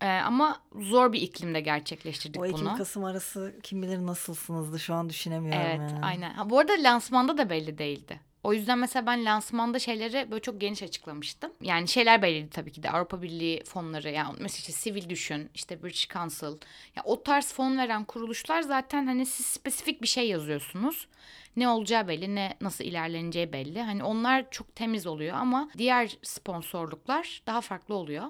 [0.00, 2.76] E, ama zor bir iklimde gerçekleştirdik O Ekim bunu.
[2.76, 5.62] Kasım arası kim bilir nasılsınızdı şu an düşünemiyorum.
[5.62, 6.04] Evet yani.
[6.04, 6.34] aynen.
[6.34, 8.20] Ha, bu arada lansmanda da belli değildi.
[8.44, 11.52] O yüzden mesela ben lansmanda şeyleri böyle çok geniş açıklamıştım.
[11.60, 15.82] Yani şeyler belliydi tabii ki de Avrupa Birliği fonları yani mesela işte Sivil Düşün, işte
[15.82, 16.58] British Council.
[16.96, 21.08] Ya o tarz fon veren kuruluşlar zaten hani siz spesifik bir şey yazıyorsunuz.
[21.56, 23.82] Ne olacağı belli, ne nasıl ilerleneceği belli.
[23.82, 28.26] Hani onlar çok temiz oluyor ama diğer sponsorluklar daha farklı oluyor.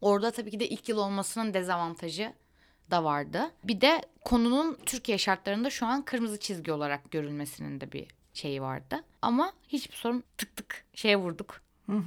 [0.00, 2.32] Orada tabii ki de ilk yıl olmasının dezavantajı
[2.90, 3.50] da vardı.
[3.64, 9.04] Bir de konunun Türkiye şartlarında şu an kırmızı çizgi olarak görülmesinin de bir şeyi vardı.
[9.22, 11.60] Ama hiçbir sorun tık tık şeye vurduk.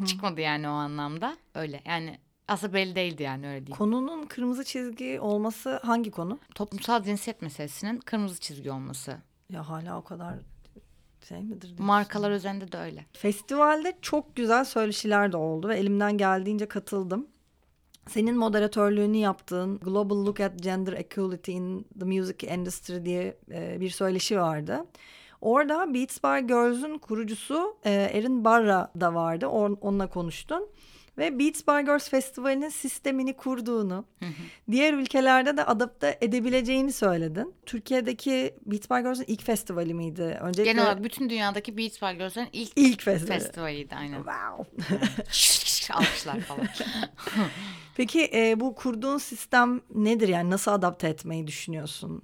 [0.07, 1.37] Çıkmadı yani o anlamda.
[1.55, 3.77] Öyle yani aslında belli değildi yani öyle değil.
[3.77, 6.39] Konunun kırmızı çizgi olması hangi konu?
[6.55, 9.17] Toplumsal cinsiyet meselesinin kırmızı çizgi olması.
[9.49, 10.35] Ya hala o kadar
[11.27, 11.75] şey midir?
[11.79, 13.05] Markalar üzerinde de öyle.
[13.13, 17.27] Festivalde çok güzel söyleşiler de oldu ve elimden geldiğince katıldım.
[18.09, 23.89] Senin moderatörlüğünü yaptığın Global Look at Gender Equality in the Music Industry diye e, bir
[23.89, 24.85] söyleşi vardı.
[25.41, 29.47] Orada Beats by Girls'ün kurucusu e, Erin Barra da vardı.
[29.47, 30.69] On- onunla konuştun.
[31.17, 34.05] Ve Beats by Girls Festivali'nin sistemini kurduğunu,
[34.71, 37.53] diğer ülkelerde de adapte edebileceğini söyledin.
[37.65, 40.37] Türkiye'deki Beats by Girls'ün ilk festivali miydi?
[40.41, 43.39] Öncelikle Genel olarak bütün dünyadaki Beats by Girls'ın ilk, ilk festivali.
[43.39, 44.17] festivaliydi aynen.
[44.17, 44.85] Wow.
[45.93, 46.67] Alkışlar falan.
[47.95, 52.21] Peki e, bu kurduğun sistem nedir yani nasıl adapte etmeyi düşünüyorsun?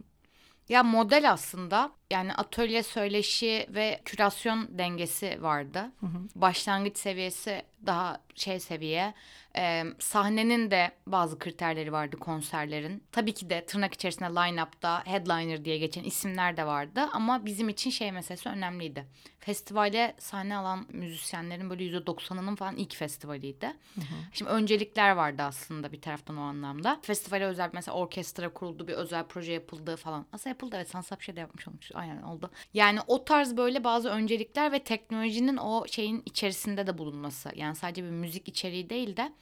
[0.72, 5.92] Ya model aslında yani atölye söyleşi ve kürasyon dengesi vardı.
[6.36, 9.14] Başlangıç seviyesi daha şey seviye.
[9.58, 13.04] Ee, sahnenin de bazı kriterleri vardı konserlerin.
[13.12, 17.02] Tabii ki de tırnak içerisinde line-up'ta headliner diye geçen isimler de vardı.
[17.14, 19.06] Ama bizim için şey meselesi önemliydi.
[19.42, 23.74] Festivale sahne alan müzisyenlerin böyle %90'ının falan ilk festivaliydi.
[24.34, 27.00] Şimdi öncelikler vardı aslında bir taraftan o anlamda.
[27.02, 30.26] Festivale özel mesela orkestra kuruldu, bir özel proje yapıldı falan.
[30.34, 31.92] Aslında yapıldı evet Sansap bir şey de yapmış olmuş.
[31.94, 32.52] Aynen oldu.
[32.74, 37.52] Yani o tarz böyle bazı öncelikler ve teknolojinin o şeyin içerisinde de bulunması.
[37.56, 39.34] Yani sadece bir müzik içeriği değil de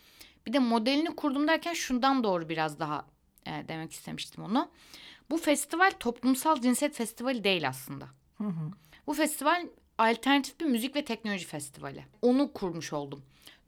[0.47, 3.05] bir de modelini kurdum derken şundan doğru biraz daha
[3.45, 4.69] e, demek istemiştim onu.
[5.29, 8.07] Bu festival toplumsal cinsiyet festivali değil aslında.
[9.07, 9.67] Bu festival
[9.99, 12.05] alternatif bir müzik ve teknoloji festivali.
[12.21, 13.23] Onu kurmuş oldum.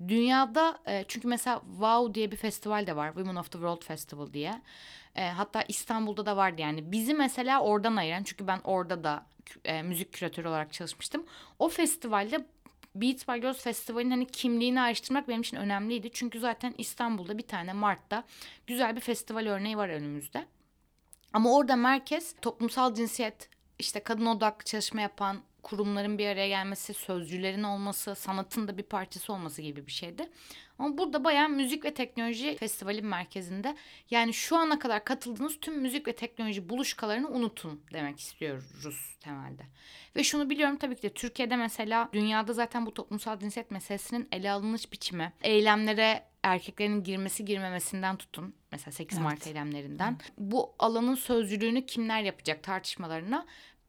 [0.08, 3.08] Dünyada e, çünkü mesela WOW diye bir festival de var.
[3.08, 4.62] Women of the World Festival diye.
[5.16, 6.92] E, hatta İstanbul'da da vardı yani.
[6.92, 9.26] Bizi mesela oradan ayıran çünkü ben orada da
[9.66, 11.26] e, müzik küratörü olarak çalışmıştım.
[11.60, 12.46] O festivalde
[12.96, 16.10] Beats by Girls Festivali'nin hani kimliğini araştırmak benim için önemliydi.
[16.14, 18.24] Çünkü zaten İstanbul'da bir tane Mart'ta
[18.68, 20.46] güzel bir festival örneği var önümüzde.
[21.34, 27.64] Ama orada merkez toplumsal cinsiyet, işte kadın odaklı çalışma yapan kurumların bir araya gelmesi, sözcülerin
[27.64, 30.30] olması, sanatın da bir parçası olması gibi bir şeydi.
[30.80, 33.76] Ama burada bayağı müzik ve teknoloji festivalin merkezinde.
[34.12, 39.64] Yani şu ana kadar katıldığınız tüm müzik ve teknoloji buluşkalarını unutun demek istiyoruz temelde.
[40.16, 44.52] Ve şunu biliyorum tabii ki de Türkiye'de mesela dünyada zaten bu toplumsal cinsiyet meselesinin ele
[44.52, 48.56] alınış biçimi, eylemlere erkeklerin girmesi girmemesinden tutun.
[48.72, 50.18] Mesela 8 Mart eylemlerinden.
[50.38, 53.46] Bu alanın sözcülüğünü kimler yapacak tartışmalarına.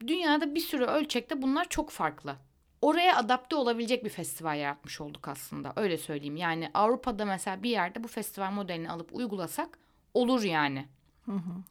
[0.07, 2.37] Dünyada bir sürü ölçekte bunlar çok farklı.
[2.83, 5.73] Oraya adapte olabilecek bir festival yaratmış olduk aslında.
[5.77, 6.37] Öyle söyleyeyim.
[6.37, 9.79] Yani Avrupa'da mesela bir yerde bu festival modelini alıp uygulasak
[10.15, 10.87] olur yani.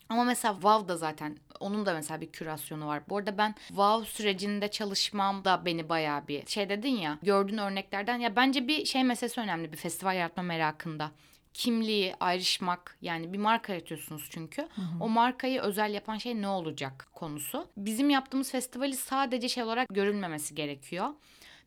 [0.10, 3.04] Ama mesela WOW da zaten onun da mesela bir kürasyonu var.
[3.10, 8.18] Bu arada ben WOW sürecinde çalışmam da beni bayağı bir şey dedin ya gördüğün örneklerden
[8.20, 11.12] ya bence bir şey meselesi önemli bir festival yaratma merakında.
[11.54, 14.68] Kimliği ayrışmak yani bir marka yaratıyorsunuz çünkü.
[15.00, 17.68] O markayı özel yapan şey ne olacak konusu.
[17.78, 21.10] Bizim yaptığımız festivali sadece şey olarak görülmemesi gerekiyor.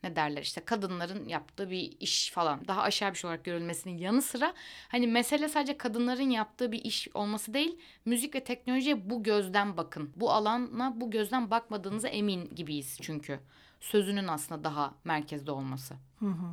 [0.03, 4.23] ne derler işte kadınların yaptığı bir iş falan daha aşağı bir şey olarak görülmesinin yanı
[4.23, 4.55] sıra
[4.89, 10.13] hani mesele sadece kadınların yaptığı bir iş olması değil müzik ve teknolojiye bu gözden bakın.
[10.17, 13.41] Bu alana bu gözden bakmadığınıza emin gibiyiz çünkü
[13.85, 15.95] sözünün aslında daha merkezde olması.
[16.19, 16.47] Hı hı.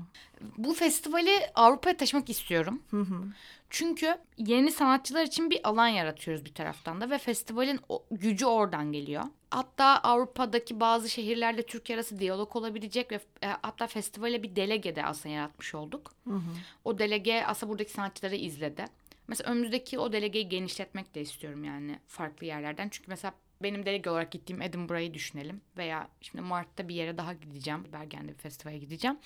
[0.57, 2.81] Bu festivali Avrupa'ya taşımak istiyorum.
[2.91, 3.23] Hı hı.
[3.69, 7.79] Çünkü yeni sanatçılar için bir alan yaratıyoruz bir taraftan da ve festivalin
[8.11, 9.23] gücü oradan geliyor.
[9.51, 15.05] Hatta Avrupa'daki bazı şehirlerle Türkiye arası diyalog olabilecek ve e, hatta festivale bir delege de
[15.05, 16.11] aslında yaratmış olduk.
[16.27, 16.51] Hı hı.
[16.85, 18.85] O delege aslında buradaki sanatçıları izledi.
[19.27, 22.89] Mesela önümüzdeki o delegeyi genişletmek de istiyorum yani farklı yerlerden.
[22.89, 25.61] Çünkü mesela benim delege olarak gittiğim Edinburgh'ı düşünelim.
[25.77, 27.87] Veya şimdi Mart'ta bir yere daha gideceğim.
[27.93, 29.17] Bergen'de bir festivale gideceğim.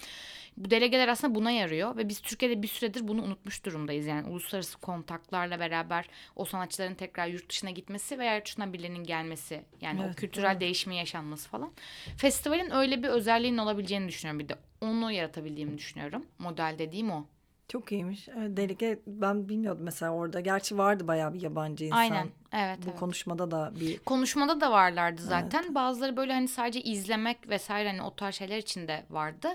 [0.57, 1.97] Bu delegeler aslında buna yarıyor.
[1.97, 4.05] Ve biz Türkiye'de bir süredir bunu unutmuş durumdayız.
[4.05, 9.63] Yani uluslararası kontaklarla beraber o sanatçıların tekrar yurt dışına gitmesi veya yurt dışından birilerinin gelmesi.
[9.81, 10.61] Yani Evet, o kültürel evet.
[10.61, 11.71] değişimin yaşanması falan.
[12.17, 14.55] Festivalin öyle bir özelliğinin olabileceğini düşünüyorum bir de.
[14.81, 16.25] Onu yaratabildiğimi düşünüyorum.
[16.39, 17.25] Model dediğim o.
[17.67, 18.29] Çok iyiymiş.
[18.29, 20.39] Evet, ben bilmiyordum mesela orada.
[20.39, 21.97] Gerçi vardı bayağı bir yabancı insan.
[21.97, 22.27] Aynen.
[22.53, 22.79] Evet.
[22.85, 22.99] Bu evet.
[22.99, 25.75] konuşmada da bir Konuşmada da varlardı zaten.
[25.75, 29.47] Bazıları böyle hani sadece izlemek vesaire hani o tarz şeyler için de vardı.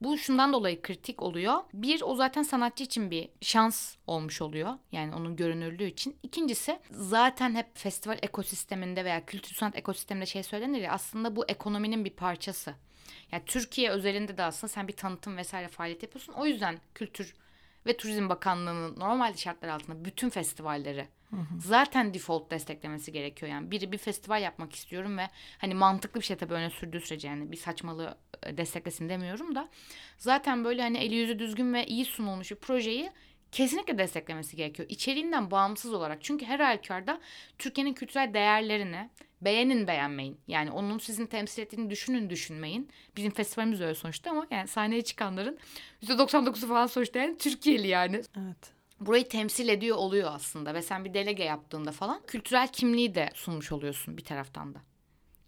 [0.00, 1.54] Bu şundan dolayı kritik oluyor.
[1.72, 4.74] Bir o zaten sanatçı için bir şans olmuş oluyor.
[4.92, 6.16] Yani onun görünürlüğü için.
[6.22, 12.04] İkincisi zaten hep festival ekosisteminde veya kültür sanat ekosisteminde şey söylenir ya aslında bu ekonominin
[12.04, 12.74] bir parçası.
[13.32, 16.32] Yani Türkiye özelinde de aslında sen bir tanıtım vesaire faaliyet yapıyorsun.
[16.32, 17.34] O yüzden Kültür
[17.88, 21.08] ve Turizm Bakanlığı'nın normal şartlar altında bütün festivalleri
[21.58, 23.52] zaten default desteklemesi gerekiyor.
[23.52, 27.28] Yani biri bir festival yapmak istiyorum ve hani mantıklı bir şey tabii öne sürdüğü sürece
[27.28, 29.68] yani bir saçmalığı e, desteklesin demiyorum da
[30.18, 33.10] zaten böyle hani eli yüzü düzgün ve iyi sunulmuş bir projeyi
[33.52, 34.88] kesinlikle desteklemesi gerekiyor.
[34.88, 36.18] İçeriğinden bağımsız olarak.
[36.22, 37.20] Çünkü her halükarda
[37.58, 39.10] Türkiye'nin kültürel değerlerini
[39.42, 40.40] beğenin beğenmeyin.
[40.48, 42.90] Yani onun sizin temsil ettiğini düşünün düşünmeyin.
[43.16, 45.58] Bizim festivalimiz öyle sonuçta ama yani sahneye çıkanların
[46.02, 48.72] %99'u falan sonuçta yani Türkiye'li yani evet.
[49.00, 53.72] burayı temsil ediyor oluyor aslında ve sen bir delege yaptığında falan kültürel kimliği de sunmuş
[53.72, 54.78] oluyorsun bir taraftan da.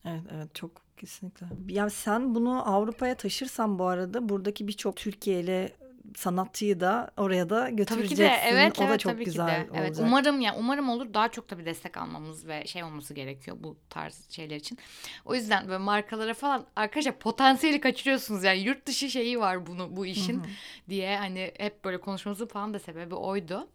[0.05, 1.46] Evet evet çok kesinlikle.
[1.68, 5.72] Ya sen bunu Avrupa'ya taşırsan bu arada buradaki birçok Türkiye'li
[6.16, 8.16] sanatçıyı da oraya da Tabii götüreceksin.
[8.16, 9.79] ki de evet o da evet çok tabii güzel ki de.
[9.79, 10.07] Evet olacak.
[10.07, 14.31] umarım ya umarım olur daha çok tabii destek almamız ve şey olması gerekiyor bu tarz
[14.31, 14.79] şeyler için.
[15.25, 20.07] O yüzden böyle markalara falan arkadaşlar potansiyeli kaçırıyorsunuz yani yurt dışı şeyi var bunu bu
[20.07, 20.42] işin
[20.88, 23.68] diye hani hep böyle konuşmamızın falan da sebebi oydu.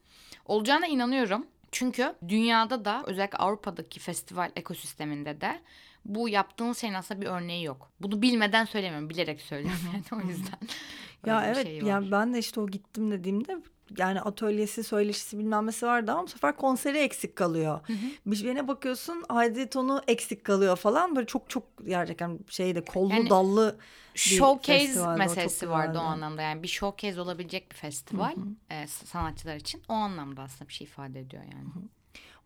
[0.45, 1.47] Olacağına inanıyorum.
[1.71, 5.59] Çünkü dünyada da özellikle Avrupa'daki festival ekosisteminde de
[6.05, 7.91] bu yaptığınız şeyin aslında bir örneği yok.
[7.99, 10.59] Bunu bilmeden söylemiyorum, bilerek söylüyorum yani o yüzden.
[11.27, 11.87] Ya öyle bir evet şey var.
[11.87, 13.57] yani ben de işte o gittim dediğimde
[13.97, 17.79] yani atölyesi, söyleşisi bilmem nesi vardı ama bu sefer konseri eksik kalıyor.
[18.25, 23.29] Bir şeyine bakıyorsun Haydi tonu eksik kalıyor falan böyle çok çok gerçekten şeyde kollu Yani
[23.29, 23.77] dallı
[24.15, 26.41] bir showcase festivaldi, o meselesi vardı o anlamda.
[26.41, 28.35] Yani bir showcase olabilecek bir festival
[28.69, 31.67] e, sanatçılar için o anlamda aslında bir şey ifade ediyor yani.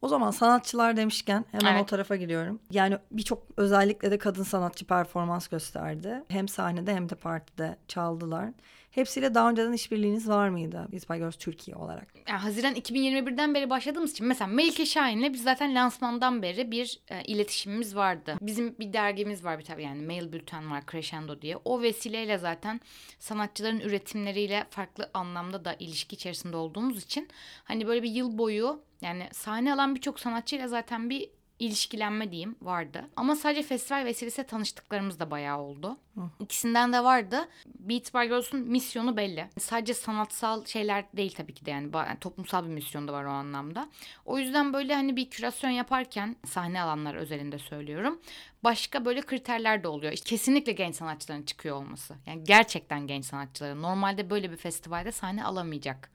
[0.02, 1.84] O zaman sanatçılar demişken hemen Evet.
[1.84, 2.60] o tarafa gidiyorum.
[2.72, 6.24] Yani birçok özellikle de kadın sanatçı performans gösterdi.
[6.28, 8.50] Hem sahnede hem de partide çaldılar.
[8.92, 10.88] Hepsiyle daha önceden işbirliğiniz var mıydı?
[10.92, 12.08] Biz by Girls Türkiye olarak.
[12.28, 17.24] Yani Haziran 2021'den beri başladığımız için mesela Melike Şahin'le biz zaten lansmandan beri bir e,
[17.24, 18.36] iletişimimiz vardı.
[18.42, 21.58] Bizim bir dergimiz var bir tabii yani mail bülten var Crescendo diye.
[21.66, 22.82] O vesileyle zaten
[23.20, 27.28] sanatçıların üretimleriyle farklı anlamda da ilişki içerisinde olduğumuz için
[27.64, 33.06] hani böyle bir yıl boyu yani sahne alan birçok sanatçıyla zaten bir ilişkilenme diyeyim vardı.
[33.16, 35.98] Ama sadece festival vesilesiyle tanıştıklarımız da bayağı oldu.
[36.40, 37.50] İkisinden de vardı.
[37.80, 39.50] Beat by Girls'un misyonu belli.
[39.60, 43.30] Sadece sanatsal şeyler değil tabii ki de yani, yani toplumsal bir misyon da var o
[43.30, 43.90] anlamda.
[44.26, 48.22] O yüzden böyle hani bir kürasyon yaparken sahne alanlar özelinde söylüyorum.
[48.64, 50.14] Başka böyle kriterler de oluyor.
[50.14, 52.16] İşte kesinlikle genç sanatçıların çıkıyor olması.
[52.26, 53.82] Yani gerçekten genç sanatçıların.
[53.82, 56.10] Normalde böyle bir festivalde sahne alamayacak.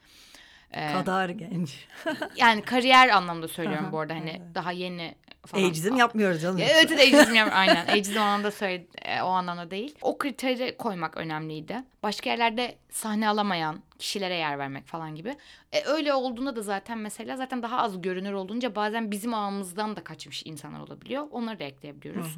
[0.74, 1.86] Ee, Kadar genç.
[2.36, 4.54] yani kariyer anlamda söylüyorum bu arada hani evet.
[4.54, 5.14] daha yeni
[5.46, 5.64] falan.
[5.64, 6.58] Ageism yapmıyoruz canım.
[6.58, 7.86] Ya Evet evet ageism yap- aynen.
[7.86, 9.94] Ageism o anlamda söyle, e, o anlamda değil.
[10.02, 11.82] O kriteri koymak önemliydi.
[12.02, 15.36] Başka yerlerde sahne alamayan kişilere yer vermek falan gibi.
[15.72, 20.04] E, öyle olduğunda da zaten mesela zaten daha az görünür olunca bazen bizim ağımızdan da
[20.04, 21.26] kaçmış insanlar olabiliyor.
[21.30, 22.36] Onları da ekleyebiliyoruz.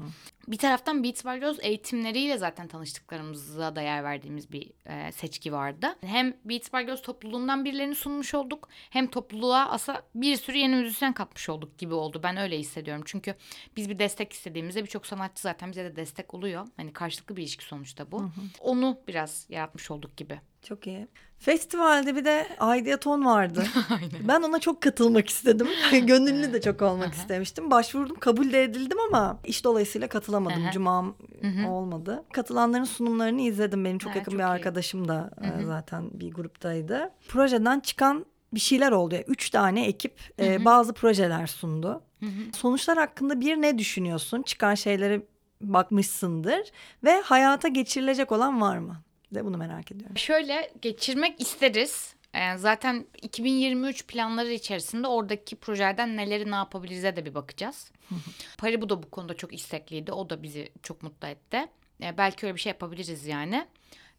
[0.48, 5.86] Bir taraftan Beats by Girls eğitimleriyle zaten tanıştıklarımıza da yer verdiğimiz bir e, seçki vardı.
[6.00, 8.68] Hem Beats by Girls topluluğundan birilerini sunmuş olduk.
[8.90, 12.20] Hem topluluğa aslında bir sürü yeni müzisyen katmış olduk gibi oldu.
[12.22, 13.02] Ben öyle hissediyorum.
[13.06, 13.34] Çünkü
[13.76, 16.66] biz bir destek istediğimizde birçok sanatçı zaten bize de destek oluyor.
[16.76, 18.30] Hani karşılıklı bir ilişki sonuçta bu.
[18.60, 20.40] Onu biraz yaratmış olduk gibi.
[20.62, 21.08] Çok iyi.
[21.38, 23.64] Festivalde bir de Aidiyaton vardı.
[24.28, 25.68] ben ona çok katılmak istedim.
[26.02, 27.70] Gönüllü de çok olmak istemiştim.
[27.70, 30.62] Başvurdum kabul de edildim ama iş dolayısıyla katılamadım.
[30.72, 31.16] Cuma'm
[31.68, 32.24] olmadı.
[32.32, 33.84] Katılanların sunumlarını izledim.
[33.84, 34.46] Benim çok Ha, yakın çok bir iyi.
[34.46, 37.10] arkadaşım da e, zaten bir gruptaydı.
[37.28, 39.14] Projeden çıkan bir şeyler oldu.
[39.14, 42.02] Yani Üç tane ekip e, bazı projeler sundu.
[42.54, 44.42] Sonuçlar hakkında bir ne düşünüyorsun?
[44.42, 45.22] Çıkan şeylere
[45.60, 46.60] bakmışsındır
[47.04, 48.96] ve hayata geçirilecek olan var mı?
[49.34, 50.18] De bunu merak ediyorum.
[50.18, 52.14] Şöyle geçirmek isteriz.
[52.34, 57.90] Ee, zaten 2023 planları içerisinde oradaki projelerden neleri ne yapabiliriz'e de bir bakacağız.
[58.58, 60.12] Paribu da bu konuda çok istekliydi.
[60.12, 61.66] O da bizi çok mutlu etti.
[62.02, 63.66] Ee, belki öyle bir şey yapabiliriz yani.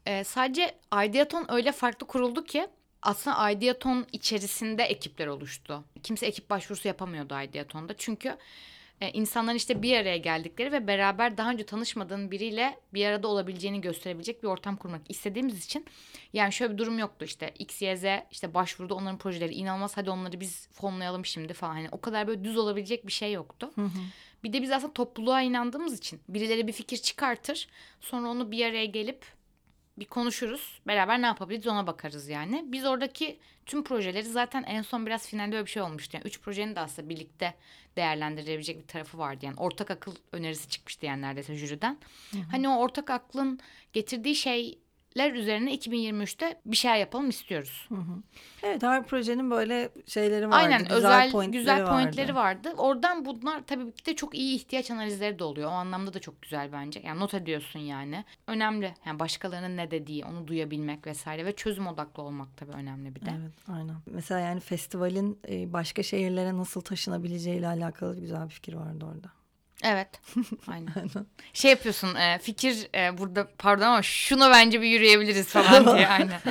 [0.06, 2.68] Ee, sadece Ideaton öyle farklı kuruldu ki
[3.02, 5.84] aslında Ideaton içerisinde ekipler oluştu.
[6.04, 7.98] Kimse ekip başvurusu yapamıyordu Ideaton'da.
[7.98, 8.38] Çünkü
[9.02, 13.82] e, insanların işte bir araya geldikleri ve beraber daha önce tanışmadığın biriyle bir arada olabileceğini
[13.82, 15.86] gösterebilecek bir ortam kurmak istediğimiz için
[16.34, 20.10] yani şöyle bir durum yoktu işte X, Y, Z işte başvuruda onların projeleri inanılmaz hadi
[20.10, 21.74] onları biz fonlayalım şimdi falan.
[21.74, 23.72] Hani o kadar böyle düz olabilecek bir şey yoktu.
[24.44, 27.68] Bir de biz aslında topluluğa inandığımız için birileri bir fikir çıkartır
[28.02, 29.37] sonra onu bir araya gelip
[29.98, 30.82] bir konuşuruz.
[30.88, 32.66] Beraber ne yapabiliriz ona bakarız yani.
[32.68, 36.18] Biz oradaki tüm projeleri zaten en son biraz finalde öyle bir şey olmuştu.
[36.18, 37.54] Yani üç projenin de aslında birlikte
[37.96, 39.46] değerlendirebilecek bir tarafı vardı.
[39.46, 41.98] Yani ortak akıl önerisi çıkmıştı yani neredeyse jüriden.
[42.52, 43.60] Hani o ortak aklın
[43.94, 44.36] getirdiği
[45.14, 47.90] şeyler üzerine 2023'te bir şey yapalım istiyoruz.
[48.64, 50.56] Evet her projenin böyle şeyleri vardı.
[50.56, 51.92] Aynen güzel özel pointleri güzel vardı.
[51.92, 52.74] pointleri vardı.
[52.78, 55.70] Oradan bunlar tabii ki de çok iyi ihtiyaç analizleri de oluyor.
[55.70, 57.02] O anlamda da çok güzel bence.
[57.06, 58.26] Yani not ediyorsun yani.
[58.48, 58.94] Önemli.
[59.06, 63.32] Yani başkalarının ne dediği, onu duyabilmek vesaire ve çözüm odaklı olmak tabii önemli bir de.
[63.40, 63.96] Evet aynen.
[64.06, 69.37] Mesela yani festivalin e, başka şehirlere nasıl taşınabileceğiyle alakalı güzel bir fikir vardı orada.
[69.84, 70.22] Evet.
[70.68, 70.92] Aynen.
[71.54, 76.42] şey yapıyorsun e, fikir e, burada pardon ama şuna bence bir yürüyebiliriz falan diye aynen.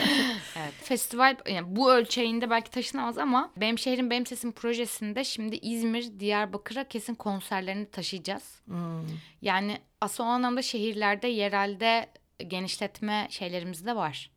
[0.56, 0.72] Evet.
[0.82, 6.84] Festival yani bu ölçeğinde belki taşınamaz ama Benim Şehrim Benim Sesim projesinde şimdi İzmir, Diyarbakır'a
[6.84, 8.60] kesin konserlerini taşıyacağız.
[8.64, 9.06] Hmm.
[9.42, 12.10] Yani aslında o anlamda şehirlerde yerelde
[12.48, 14.30] genişletme şeylerimiz de var.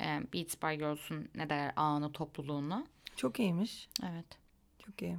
[0.00, 2.86] E, Beats by Girls'un ne derler ağını topluluğunu.
[3.16, 3.88] Çok iyiymiş.
[4.02, 4.26] Evet.
[4.86, 5.16] Çok iyi.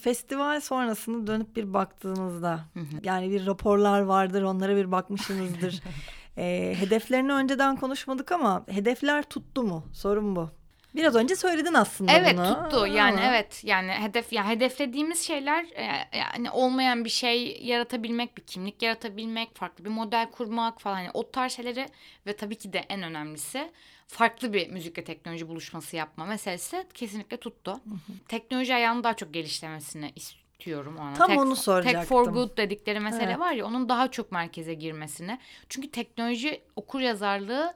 [0.00, 2.60] Festival sonrasında dönüp bir baktığınızda
[3.02, 5.82] yani bir raporlar vardır onlara bir bakmışsınızdır.
[6.36, 9.84] e, hedeflerini önceden konuşmadık ama hedefler tuttu mu?
[9.92, 10.50] Sorun bu.
[10.94, 12.46] Biraz önce söyledin aslında Evet bunu.
[12.70, 18.42] tuttu yani evet yani hedef yani hedeflediğimiz şeyler e, yani olmayan bir şey yaratabilmek bir
[18.42, 21.86] kimlik yaratabilmek farklı bir model kurmak falan yani o tarz şeyleri
[22.26, 23.70] ve tabii ki de en önemlisi
[24.10, 27.80] farklı bir müzikle teknoloji buluşması yapma meselesi kesinlikle tuttu.
[28.28, 30.96] Teknoloji ayağını daha çok geliştirmesini istiyorum.
[30.98, 31.18] o anlamda.
[31.18, 32.02] Tam Tech- onu Tech soracaktım.
[32.04, 33.38] for good dedikleri mesele Evet.
[33.38, 35.38] var ya onun daha çok merkeze girmesini.
[35.68, 37.74] Çünkü teknoloji okur yazarlığı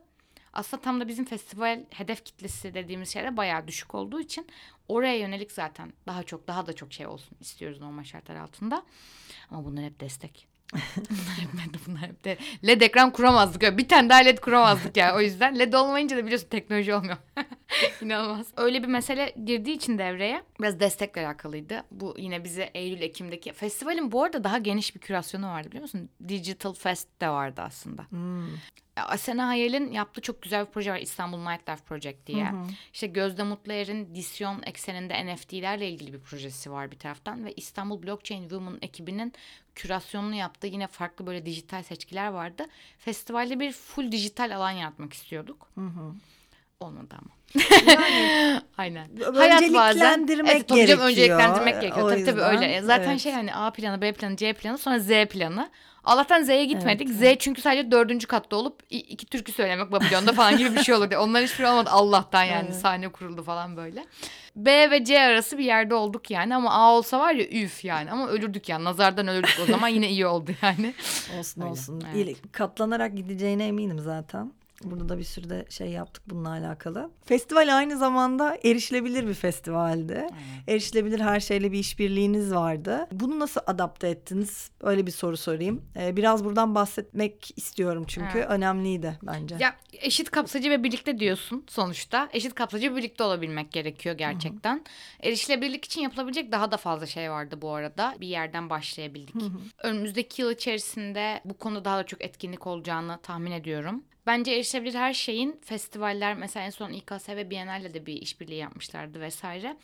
[0.53, 4.47] aslında tam da bizim festival hedef kitlesi dediğimiz şeyde bayağı düşük olduğu için
[4.88, 8.83] oraya yönelik zaten daha çok daha da çok şey olsun istiyoruz normal şartlar altında.
[9.51, 10.47] Ama bunlar hep destek.
[10.75, 13.79] Bunlar hep, bunlar hep de LED ekran kuramazdık.
[13.79, 15.17] Bir tane daha LED kuramazdık yani.
[15.17, 17.17] O yüzden LED olmayınca da biliyorsun teknoloji olmuyor.
[18.03, 18.47] İnanılmaz.
[18.57, 21.85] Öyle bir mesele girdiği için devreye biraz destekle alakalıydı.
[21.91, 26.11] Bu yine bize Eylül Ekim'deki festivalin bu arada daha geniş bir kürasyonu vardı biliyor musun?
[26.29, 28.07] Digital Fest de vardı aslında.
[28.11, 28.49] Hmm.
[28.97, 32.53] Asena Hayal'in yaptığı çok güzel bir proje var İstanbul Nightlife Project diye.
[32.93, 38.43] İşte Gözde Mutluer'in Disyon ekseninde NFT'lerle ilgili bir projesi var bir taraftan ve İstanbul Blockchain
[38.43, 39.33] Women ekibinin
[39.75, 42.67] kürasyonunu yaptığı yine farklı böyle dijital seçkiler vardı.
[42.99, 45.69] Festivalde bir full dijital alan yaratmak istiyorduk.
[46.85, 47.35] Olmadı ama.
[48.79, 49.09] Aynen.
[49.20, 51.09] Önceliklendirmek evet, tabii gerekiyor.
[51.09, 52.07] önceliklendirmek gerekiyor.
[52.07, 52.83] O Tabii tabii öyle.
[52.83, 53.20] Zaten evet.
[53.20, 55.70] şey hani A planı, B planı, C planı sonra Z planı.
[56.05, 57.09] Allah'tan Z'ye gitmedik.
[57.09, 61.16] Z çünkü sadece dördüncü katta olup iki türkü söylemek Babilon'da falan gibi bir şey olurdu.
[61.18, 62.77] Onların hiçbiri olmadı Allah'tan yani Evet.
[62.81, 64.05] sahne kuruldu falan böyle.
[64.57, 68.11] B ve C arası bir yerde olduk yani ama A olsa var ya üf yani
[68.11, 70.94] ama ölürdük yani nazardan ölürdük o zaman yine iyi oldu yani.
[71.38, 72.03] Olsun Öyle, olsun.
[72.14, 72.29] evet.
[72.29, 74.53] İyi, Katlanarak gideceğine eminim zaten.
[74.90, 77.11] Burada da bir sürü de şey yaptık bununla alakalı.
[77.25, 80.27] Festival aynı zamanda erişilebilir bir festivaldi.
[80.68, 83.07] Erişilebilir her şeyle bir işbirliğiniz vardı.
[83.12, 84.70] Bunu nasıl adapte ettiniz?
[84.81, 85.85] Öyle bir soru sorayım.
[85.97, 88.51] Ee, biraz buradan bahsetmek istiyorum çünkü Evet.
[88.51, 89.57] önemliydi bence.
[89.61, 92.29] Ya eşit kapsayıcı ve birlikte diyorsun sonuçta.
[92.33, 94.85] Eşit kapsayıcı ve birlikte olabilmek gerekiyor gerçekten.
[95.20, 98.15] Erişilebilirlik için yapılabilecek daha da fazla şey vardı bu arada.
[98.21, 99.35] Bir yerden başlayabildik.
[99.83, 104.04] Önümüzdeki yıl içerisinde bu konuda daha da çok etkinlik olacağını tahmin ediyorum.
[104.27, 109.20] Bence erişilebilir her şeyin festivaller mesela en son İKS ve Biennale de bir işbirliği yapmışlardı
[109.20, 109.77] vesaire.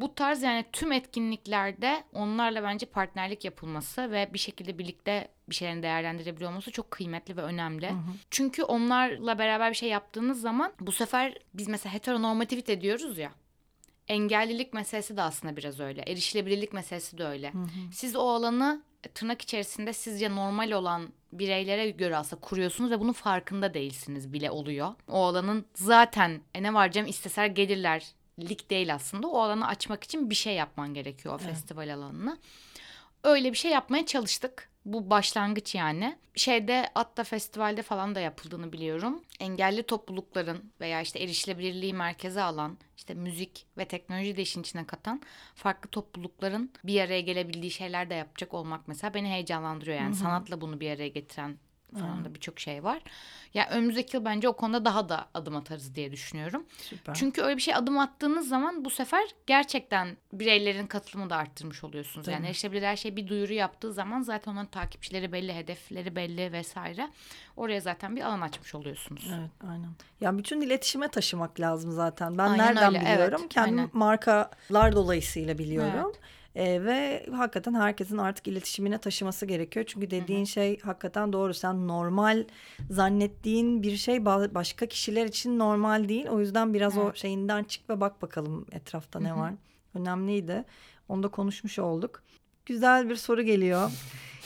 [0.00, 5.82] Bu tarz yani tüm etkinliklerde onlarla bence partnerlik yapılması ve bir şekilde birlikte bir şeylerin
[5.82, 7.90] değerlendirebiliyor olması çok kıymetli ve önemli.
[7.90, 8.12] Hı hı.
[8.30, 13.32] Çünkü onlarla beraber bir şey yaptığınız zaman bu sefer biz mesela heteronormativite diyoruz ya
[14.08, 16.02] engellilik meselesi de aslında biraz öyle.
[16.02, 17.52] Erişilebilirlik meselesi de öyle.
[17.52, 17.92] Hı hı.
[17.92, 18.82] Siz o alanı
[19.14, 21.08] tırnak içerisinde sizce normal olan
[21.38, 24.94] bireylere göre aslında kuruyorsunuz ve bunun farkında değilsiniz bile oluyor.
[25.08, 28.06] O alanın zaten e ne var Cem isteser gelirler
[28.38, 29.28] lik değil aslında.
[29.28, 31.50] O alanı açmak için bir şey yapman gerekiyor o evet.
[31.50, 32.38] festival alanını.
[33.24, 34.68] Öyle bir şey yapmaya çalıştık.
[34.86, 36.18] Bu başlangıç yani.
[36.34, 39.22] Şeyde Atta Festival'de falan da yapıldığını biliyorum.
[39.40, 45.20] Engelli toplulukların veya işte erişilebilirliği merkeze alan, işte müzik ve teknoloji de işin içine katan
[45.54, 49.96] farklı toplulukların bir araya gelebildiği şeyler de yapacak olmak mesela beni heyecanlandırıyor.
[49.96, 50.14] Yani Hı-hı.
[50.14, 51.56] sanatla bunu bir araya getiren
[51.94, 53.02] falan da birçok şey var.
[53.54, 56.66] Ya yani önümüzdeki yıl bence o konuda daha da adım atarız diye düşünüyorum.
[56.78, 57.14] Süper.
[57.14, 62.26] Çünkü öyle bir şey adım attığınız zaman bu sefer gerçekten bireylerin katılımı da arttırmış oluyorsunuz.
[62.26, 62.34] Tabii.
[62.34, 67.10] Yani erişebilir her şey bir duyuru yaptığı zaman zaten onların takipçileri belli, hedefleri belli vesaire.
[67.56, 69.26] Oraya zaten bir alan açmış oluyorsunuz.
[69.38, 69.90] Evet, aynen.
[70.20, 72.38] Ya bütün iletişime taşımak lazım zaten.
[72.38, 73.00] Ben aynen nereden öyle.
[73.00, 73.40] biliyorum?
[73.40, 73.90] Evet, Kendim aynen.
[73.92, 76.12] markalar dolayısıyla biliyorum.
[76.14, 76.20] Evet.
[76.56, 79.86] E, ve hakikaten herkesin artık iletişimine taşıması gerekiyor.
[79.88, 80.46] Çünkü dediğin Hı-hı.
[80.46, 81.54] şey hakikaten doğru.
[81.54, 82.44] Sen normal
[82.90, 86.26] zannettiğin bir şey başka kişiler için normal değil.
[86.26, 87.04] O yüzden biraz Hı-hı.
[87.04, 89.28] o şeyinden çık ve bak bakalım etrafta Hı-hı.
[89.28, 89.52] ne var.
[89.94, 90.64] Önemliydi.
[91.08, 92.22] Onu da konuşmuş olduk.
[92.66, 93.90] Güzel bir soru geliyor.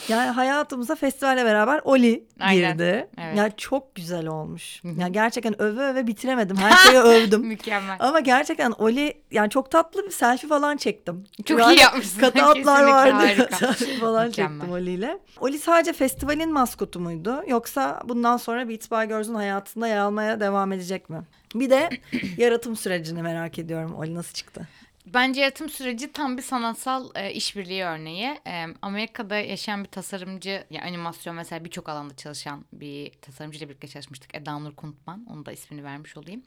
[0.09, 2.73] Yani hayatımıza festivalle beraber Oli Aynen.
[2.73, 3.09] girdi.
[3.18, 3.37] Evet.
[3.37, 4.83] Yani çok güzel olmuş.
[4.85, 6.57] Yani gerçekten öve öve bitiremedim.
[6.57, 7.47] Her şeyi övdüm.
[7.47, 7.97] Mükemmel.
[7.99, 11.25] Ama gerçekten Oli yani çok tatlı bir selfie falan çektim.
[11.45, 12.21] Çok yani iyi yapmışsın.
[12.21, 13.49] Katatlar vardı.
[13.59, 14.59] selfie falan Mükemmel.
[14.61, 15.18] çektim Oli ile.
[15.41, 17.43] Oli sadece festivalin maskotu muydu?
[17.47, 21.21] Yoksa bundan sonra Beats by Girls'un hayatında yer almaya devam edecek mi?
[21.55, 21.91] Bir de
[22.37, 23.95] yaratım sürecini merak ediyorum.
[23.95, 24.68] Oli nasıl çıktı?
[25.15, 28.41] Bence yaratım süreci tam bir sanatsal e, işbirliği örneği.
[28.47, 34.35] E, Amerika'da yaşayan bir tasarımcı, ya animasyon mesela birçok alanda çalışan bir tasarımcıyla birlikte çalışmıştık.
[34.35, 36.43] Eda Nur Kuntman, onu da ismini vermiş olayım.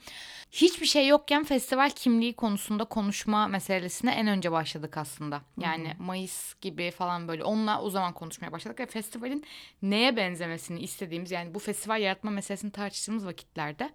[0.52, 5.42] Hiçbir şey yokken festival kimliği konusunda konuşma meselesine en önce başladık aslında.
[5.60, 6.06] Yani hmm.
[6.06, 9.46] Mayıs gibi falan böyle onunla o zaman konuşmaya başladık ve festivalin
[9.82, 13.90] neye benzemesini istediğimiz yani bu festival yaratma meselesini tartıştığımız vakitlerde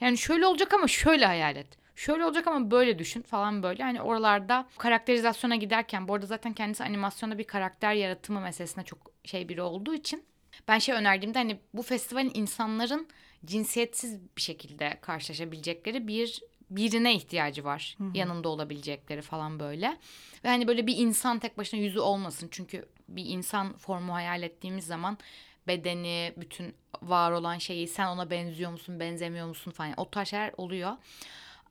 [0.00, 3.82] yani şöyle olacak ama şöyle hayal et şöyle olacak ama böyle düşün falan böyle.
[3.82, 9.48] Hani oralarda karakterizasyona giderken bu arada zaten kendisi animasyonda bir karakter yaratımı meselesine çok şey
[9.48, 10.24] biri olduğu için
[10.68, 13.08] ben şey önerdiğimde hani bu festivalin insanların
[13.44, 16.40] cinsiyetsiz bir şekilde karşılaşabilecekleri bir
[16.70, 17.94] birine ihtiyacı var.
[17.98, 18.10] Hı hı.
[18.14, 19.96] Yanında olabilecekleri falan böyle.
[20.44, 22.48] Ve hani böyle bir insan tek başına yüzü olmasın.
[22.50, 25.18] Çünkü bir insan formu hayal ettiğimiz zaman
[25.66, 29.94] bedeni, bütün var olan şeyi sen ona benziyor musun, benzemiyor musun falan.
[29.96, 30.92] O tarz şeyler oluyor.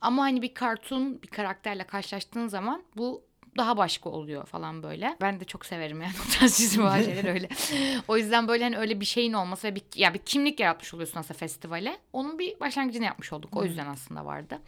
[0.02, 3.22] Ama hani bir kartun bir karakterle karşılaştığın zaman bu
[3.56, 5.16] daha başka oluyor falan böyle.
[5.20, 7.48] Ben de çok severim yani o tarz çizim şeyler öyle.
[8.08, 11.20] o yüzden böyle hani öyle bir şeyin olması ve bir, ya bir kimlik yaratmış oluyorsun
[11.20, 11.98] aslında festivale.
[12.12, 13.56] Onun bir başlangıcını yapmış olduk.
[13.56, 14.58] O yüzden aslında vardı.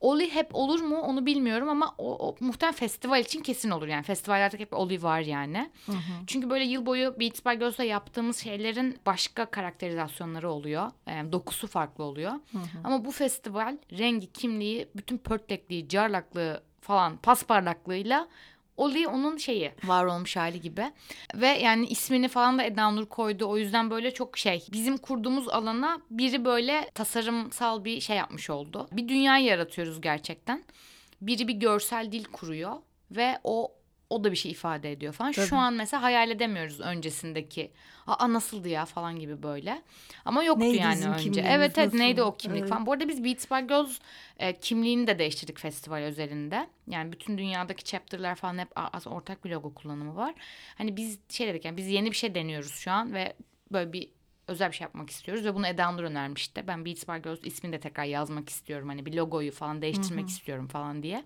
[0.00, 4.02] Oli hep olur mu onu bilmiyorum ama o, o muhtemelen festival için kesin olur yani.
[4.02, 5.70] Festivallerde hep Oli var yani.
[5.86, 6.12] Hı hı.
[6.26, 10.90] Çünkü böyle yıl boyu Beats by Girls'la yaptığımız şeylerin başka karakterizasyonları oluyor.
[11.06, 12.32] Yani dokusu farklı oluyor.
[12.32, 12.80] Hı hı.
[12.84, 18.28] Ama bu festival rengi, kimliği, bütün pörtlekliği, carlaklığı falan pasparlaklığıyla
[18.80, 20.92] Oli onun şeyi var olmuş hali gibi.
[21.34, 23.48] Ve yani ismini falan da Eda Nur koydu.
[23.48, 28.88] O yüzden böyle çok şey bizim kurduğumuz alana biri böyle tasarımsal bir şey yapmış oldu.
[28.92, 30.64] Bir dünya yaratıyoruz gerçekten.
[31.20, 32.76] Biri bir görsel dil kuruyor
[33.10, 33.72] ve o
[34.10, 35.32] o da bir şey ifade ediyor falan.
[35.32, 35.46] Tabii.
[35.46, 37.70] Şu an mesela hayal edemiyoruz öncesindeki.
[38.06, 39.82] Aa nasıldı ya falan gibi böyle.
[40.24, 41.40] Ama yoktu neydi yani önce.
[41.40, 42.70] Evet evet neydi o kimlik evet.
[42.70, 42.86] falan.
[42.86, 43.98] Bu arada biz Beats by Girls
[44.38, 46.68] e, kimliğini de değiştirdik festival özelinde.
[46.86, 50.34] Yani bütün dünyadaki chapter'lar falan hep az ortak bir logo kullanımı var.
[50.78, 53.34] Hani biz şey dedik yani biz yeni bir şey deniyoruz şu an ve
[53.72, 54.08] böyle bir
[54.50, 56.64] özel bir şey yapmak istiyoruz ve bunu Eda Nur önermişti.
[56.66, 58.88] Ben Beats by Girls ismini de tekrar yazmak istiyorum.
[58.88, 60.30] Hani bir logoyu falan değiştirmek Hı-hı.
[60.30, 61.24] istiyorum falan diye.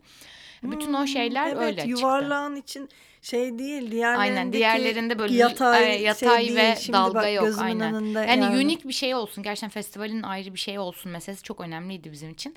[0.62, 1.90] Bütün o şeyler evet, öyle çıktı.
[1.90, 2.88] yuvarlağın için
[3.22, 7.92] şey değil diğerlerindeki aynen diğerlerinde böyle yatay, yatay şey ve değil, dalga yok aynen.
[7.92, 12.12] Yani, yani unik bir şey olsun gerçekten festivalin ayrı bir şey olsun meselesi çok önemliydi
[12.12, 12.56] bizim için.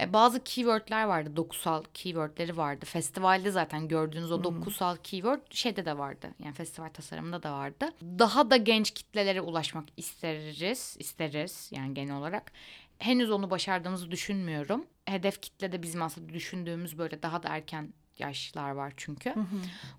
[0.00, 1.36] E, bazı keywordler vardı.
[1.36, 2.84] Dokusal keywordleri vardı.
[2.86, 6.30] Festivalde zaten gördüğünüz o dokusal keyword şeyde de vardı.
[6.44, 7.86] Yani festival tasarımında da vardı.
[8.02, 10.96] Daha da genç kitlelere ulaşmak isteriz.
[10.98, 12.52] isteriz yani genel olarak.
[12.98, 14.86] Henüz onu başardığımızı düşünmüyorum.
[15.04, 19.34] Hedef kitle de bizim aslında düşündüğümüz böyle daha da erken yaşlar var çünkü.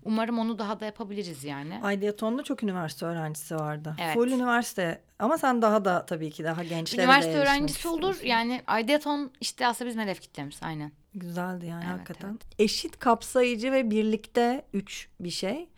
[0.04, 1.80] Umarım onu daha da yapabiliriz yani.
[1.82, 3.96] Aidiyaton'da çok üniversite öğrencisi vardı.
[4.00, 4.14] Evet.
[4.14, 9.30] Full üniversite ama sen daha da tabii ki daha gençlere Üniversite öğrencisi olur yani Aidiyaton
[9.40, 10.92] işte aslında bizim hedef kitlemiz aynen.
[11.14, 12.38] Güzeldi yani Evet, hakikaten.
[12.58, 15.68] Eşit kapsayıcı ve birlikte üç bir şey.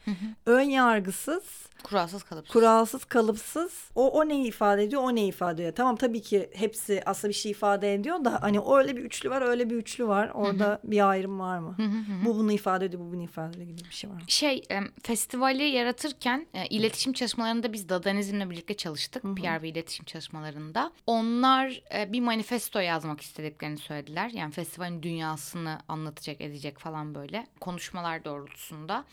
[0.46, 2.52] Ön yargısız, Kuralsız kalıpsız.
[2.52, 3.90] kuralsız, kalıpsız.
[3.94, 5.74] O o neyi ifade ediyor, o ne ifade ediyor.
[5.76, 9.42] Tamam tabii ki hepsi aslında bir şey ifade ediyor da hani öyle bir üçlü var,
[9.42, 10.30] öyle bir üçlü var.
[10.34, 11.76] Orada bir ayrım var mı?
[12.24, 14.20] Bu bunu ifade ediyor, bu bunu ifade ediyor gibi bir şey var mı?
[14.26, 14.62] Şey
[15.02, 19.22] festivali yaratırken e, iletişim çalışmalarında biz Dadanizm'le birlikte çalıştık.
[19.22, 20.92] PR ve iletişim çalışmalarında.
[21.06, 24.30] Onlar e, bir manifesto yazmak istediklerini söylediler.
[24.30, 29.04] Yani festivalin dünyasını anlatacak edecek falan böyle konuşmalar doğrultusunda.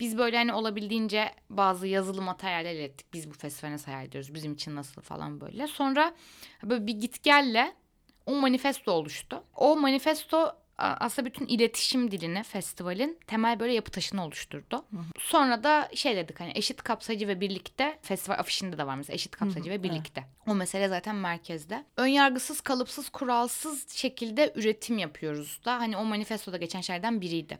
[0.00, 3.06] Biz böyle hani olabildiğince bazı yazılı materyaller ettik.
[3.12, 4.34] Biz bu festivale nasıl hayal ediyoruz?
[4.34, 5.66] Bizim için nasıl falan böyle.
[5.66, 6.14] Sonra
[6.62, 7.74] böyle bir git gelle
[8.26, 9.44] o manifesto oluştu.
[9.56, 14.84] O manifesto aslında bütün iletişim dilini festivalin temel böyle yapı taşını oluşturdu.
[15.18, 19.36] Sonra da şey dedik hani eşit kapsayıcı ve birlikte festival afişinde de var mesela eşit
[19.36, 20.24] kapsayıcı ve birlikte.
[20.46, 21.84] O mesele zaten merkezde.
[21.96, 27.58] Önyargısız, kalıpsız, kuralsız şekilde üretim yapıyoruz da hani o manifestoda geçen şeylerden biriydi.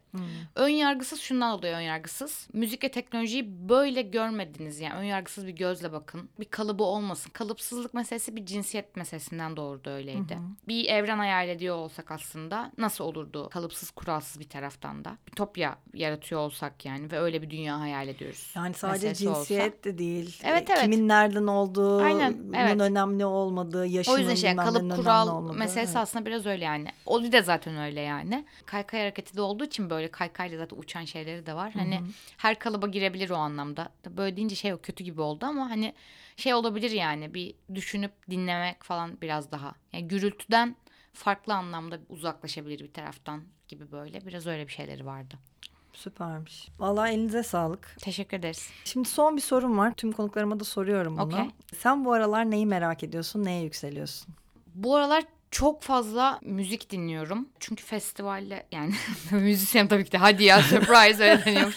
[0.54, 2.48] Önyargısız şundan dolayı önyargısız.
[2.52, 6.30] Müzik ve teknolojiyi böyle görmediniz yani önyargısız bir gözle bakın.
[6.40, 7.30] Bir kalıbı olmasın.
[7.30, 10.38] Kalıpsızlık meselesi bir cinsiyet meselesinden doğurdu öyleydi.
[10.68, 15.16] Bir evren hayal ediyor olsak aslında nasıl olurdu kalıpsız kuralsız bir taraftan da.
[15.26, 18.52] Bir topya yaratıyor olsak yani ve öyle bir dünya hayal ediyoruz.
[18.56, 19.38] Yani sadece meselesi olsa.
[19.40, 20.40] cinsiyet de değil.
[20.44, 20.82] Evet, E, evet.
[20.82, 22.80] Kimin nereden olduğu, Aynen, evet.
[22.80, 25.58] önemli olmadığı, yaşının O yüzden şey kalıp kural olmadığı.
[25.58, 25.96] meselesi Evet.
[26.02, 26.88] aslında biraz öyle yani.
[27.06, 28.44] O de zaten öyle yani.
[28.66, 31.72] Kaykay hareketi de olduğu için böyle kaykayla zaten uçan şeyleri de var.
[31.72, 32.00] Hani
[32.36, 33.88] her kalıba girebilir o anlamda.
[34.06, 35.94] Böyle deyince şey o kötü gibi oldu ama hani
[36.36, 39.74] şey olabilir yani bir düşünüp dinlemek falan biraz daha.
[39.92, 40.76] Yani gürültüden
[41.12, 44.26] farklı anlamda uzaklaşabilir bir taraftan gibi böyle.
[44.26, 45.34] Biraz öyle bir şeyleri vardı.
[45.92, 46.68] Süpermiş.
[46.78, 47.96] Vallahi elinize sağlık.
[48.00, 48.68] Teşekkür ederiz.
[48.84, 49.94] Şimdi son bir sorum var.
[49.94, 51.22] Tüm konuklarıma da soruyorum bunu.
[51.24, 51.44] Okey.
[51.78, 54.34] Sen bu aralar neyi merak ediyorsun, neye yükseliyorsun?
[54.74, 57.48] Bu aralar çok fazla müzik dinliyorum.
[57.60, 58.94] Çünkü festivalle yani
[59.30, 61.76] müzisyen tabii ki de hadi ya surprise öyle deniyormuş.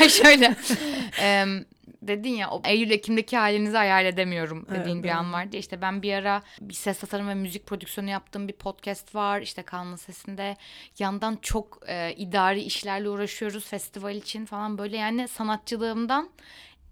[0.00, 0.56] ya şöyle
[1.20, 1.64] em,
[2.08, 5.56] dedin ya o Eylül Ekim'deki halinizi hayal edemiyorum dediğin Evet, bir an vardı.
[5.56, 9.40] İşte ben bir ara bir ses tasarım ve müzik prodüksiyonu yaptığım bir podcast var.
[9.40, 10.56] İşte Kanlı Sesi'nde
[10.98, 16.30] yandan çok e, idari işlerle uğraşıyoruz festival için falan böyle yani sanatçılığımdan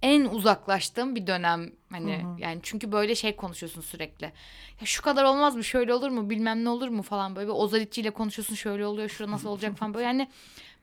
[0.02, 4.24] en uzaklaştığım bir dönem hani yani çünkü böyle şey konuşuyorsun sürekli.
[4.80, 5.64] Ya şu kadar olmaz mı?
[5.64, 6.30] Şöyle olur mu?
[6.30, 7.48] Bilmem ne olur mu falan böyle.
[7.48, 8.54] Bir Ozalitçi ile konuşuyorsun.
[8.54, 9.08] Şöyle oluyor.
[9.08, 10.06] Şurada nasıl olacak falan böyle.
[10.06, 10.28] Yani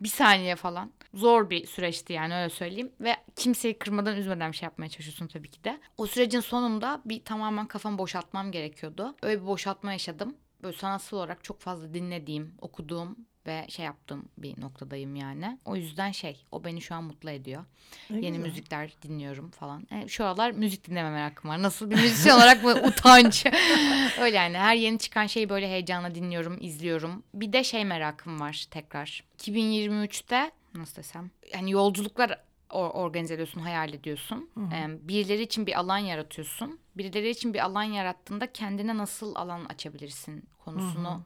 [0.03, 0.91] bir saniye falan.
[1.13, 2.91] Zor bir süreçti yani öyle söyleyeyim.
[2.99, 5.79] Ve kimseyi kırmadan üzmeden bir şey yapmaya çalışıyorsun tabii ki de.
[5.97, 9.15] O sürecin sonunda bir tamamen kafamı boşaltmam gerekiyordu.
[9.21, 10.35] Öyle bir boşaltma yaşadım.
[10.63, 13.17] Böyle sanatsal olarak çok fazla dinlediğim, okuduğum
[13.47, 15.57] ve şey yaptığım bir noktadayım yani.
[15.65, 17.65] O yüzden şey, o beni şu an mutlu ediyor.
[18.09, 18.49] Ne Yeni güzel.
[18.49, 19.87] müzikler dinliyorum falan.
[19.91, 21.61] E, şu aralar müzik dinleme merakım var.
[21.61, 23.45] Nasıl bir müzisyen olarak mı utanç?
[24.19, 27.23] Öyle yani her yeni çıkan şeyi böyle heyecanla dinliyorum, izliyorum.
[27.33, 29.23] Bir de şey merakım var tekrar.
[29.39, 31.31] 2023'te nasıl desem?
[31.53, 32.29] Yani yolculuklar
[32.69, 34.49] or- organize ediyorsun, hayal ediyorsun.
[34.73, 36.79] E, birileri için bir alan yaratıyorsun.
[36.97, 41.23] Birileri için bir alan yarattığında kendine nasıl alan açabilirsin konusunu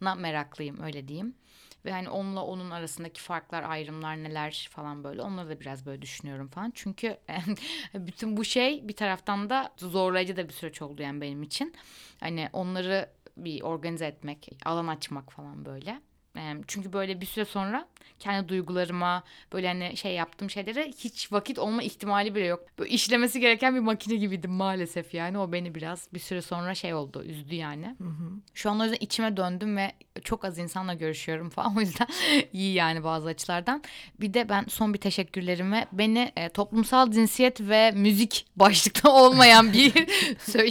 [0.00, 1.34] na meraklıyım öyle diyeyim.
[1.84, 5.22] Ve hani onunla onun arasındaki farklar, ayrımlar neler falan böyle.
[5.22, 6.72] Onları da biraz böyle düşünüyorum falan.
[6.74, 7.16] Çünkü
[7.94, 11.74] bütün bu şey bir taraftan da zorlayıcı da bir süreç oldu yani benim için.
[12.20, 16.00] Hani onları bir organize etmek, alan açmak falan böyle.
[16.66, 17.88] Çünkü böyle bir süre sonra
[18.22, 19.22] kendi duygularıma
[19.52, 22.64] böyle hani şey yaptığım şeylere hiç vakit olma ihtimali bile yok.
[22.78, 25.38] Böyle işlemesi gereken bir makine gibiydim maalesef yani.
[25.38, 27.96] O beni biraz bir süre sonra şey oldu, üzdü yani.
[28.54, 29.92] Şu an o yüzden içime döndüm ve
[30.24, 31.76] çok az insanla görüşüyorum falan.
[31.76, 32.06] O yüzden
[32.52, 33.82] iyi yani bazı açılardan.
[34.20, 39.92] Bir de ben son bir teşekkürlerimi beni e, toplumsal cinsiyet ve müzik başlıkta olmayan bir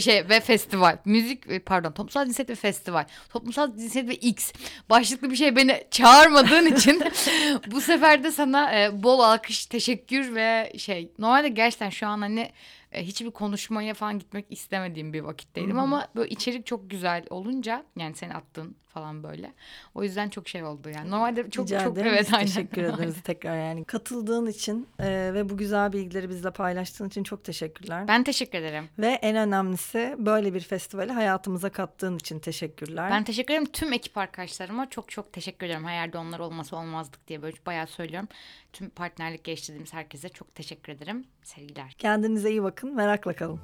[0.00, 0.98] şey ve festival.
[1.04, 3.04] Müzik e, pardon toplumsal cinsiyet ve festival.
[3.28, 4.52] Toplumsal cinsiyet ve X
[4.90, 7.02] başlıklı bir şey beni çağırmadığın için
[7.66, 12.52] bu sefer de sana e, bol alkış, teşekkür ve şey normalde gerçekten şu an hani
[12.92, 18.14] e, hiçbir konuşmaya falan gitmek istemediğim bir vakitteydim ama böyle içerik çok güzel olunca yani
[18.14, 19.52] senin attığın falan böyle.
[19.94, 21.10] O yüzden çok şey oldu yani.
[21.10, 22.46] Normalde çok Rica çok evet aynen.
[22.46, 23.84] Teşekkür ederiz tekrar yani.
[23.84, 28.08] Katıldığın için e, ve bu güzel bilgileri bizle paylaştığın için çok teşekkürler.
[28.08, 28.88] Ben teşekkür ederim.
[28.98, 33.10] Ve en önemlisi böyle bir festivali hayatımıza kattığın için teşekkürler.
[33.10, 35.84] Ben teşekkür ederim tüm ekip arkadaşlarıma çok çok teşekkür ederim.
[35.84, 38.28] Her yerde onlar olmasa olmazdık diye böyle bayağı söylüyorum.
[38.72, 41.24] Tüm partnerlik geliştirdiğimiz herkese çok teşekkür ederim.
[41.42, 41.92] Sevgiler.
[41.98, 42.94] Kendinize iyi bakın.
[42.94, 43.60] Merakla kalın.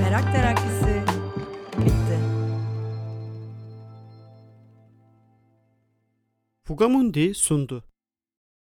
[0.00, 1.02] Merak terakisi
[1.78, 2.31] bitti.
[6.64, 7.82] Fugamundi sundu.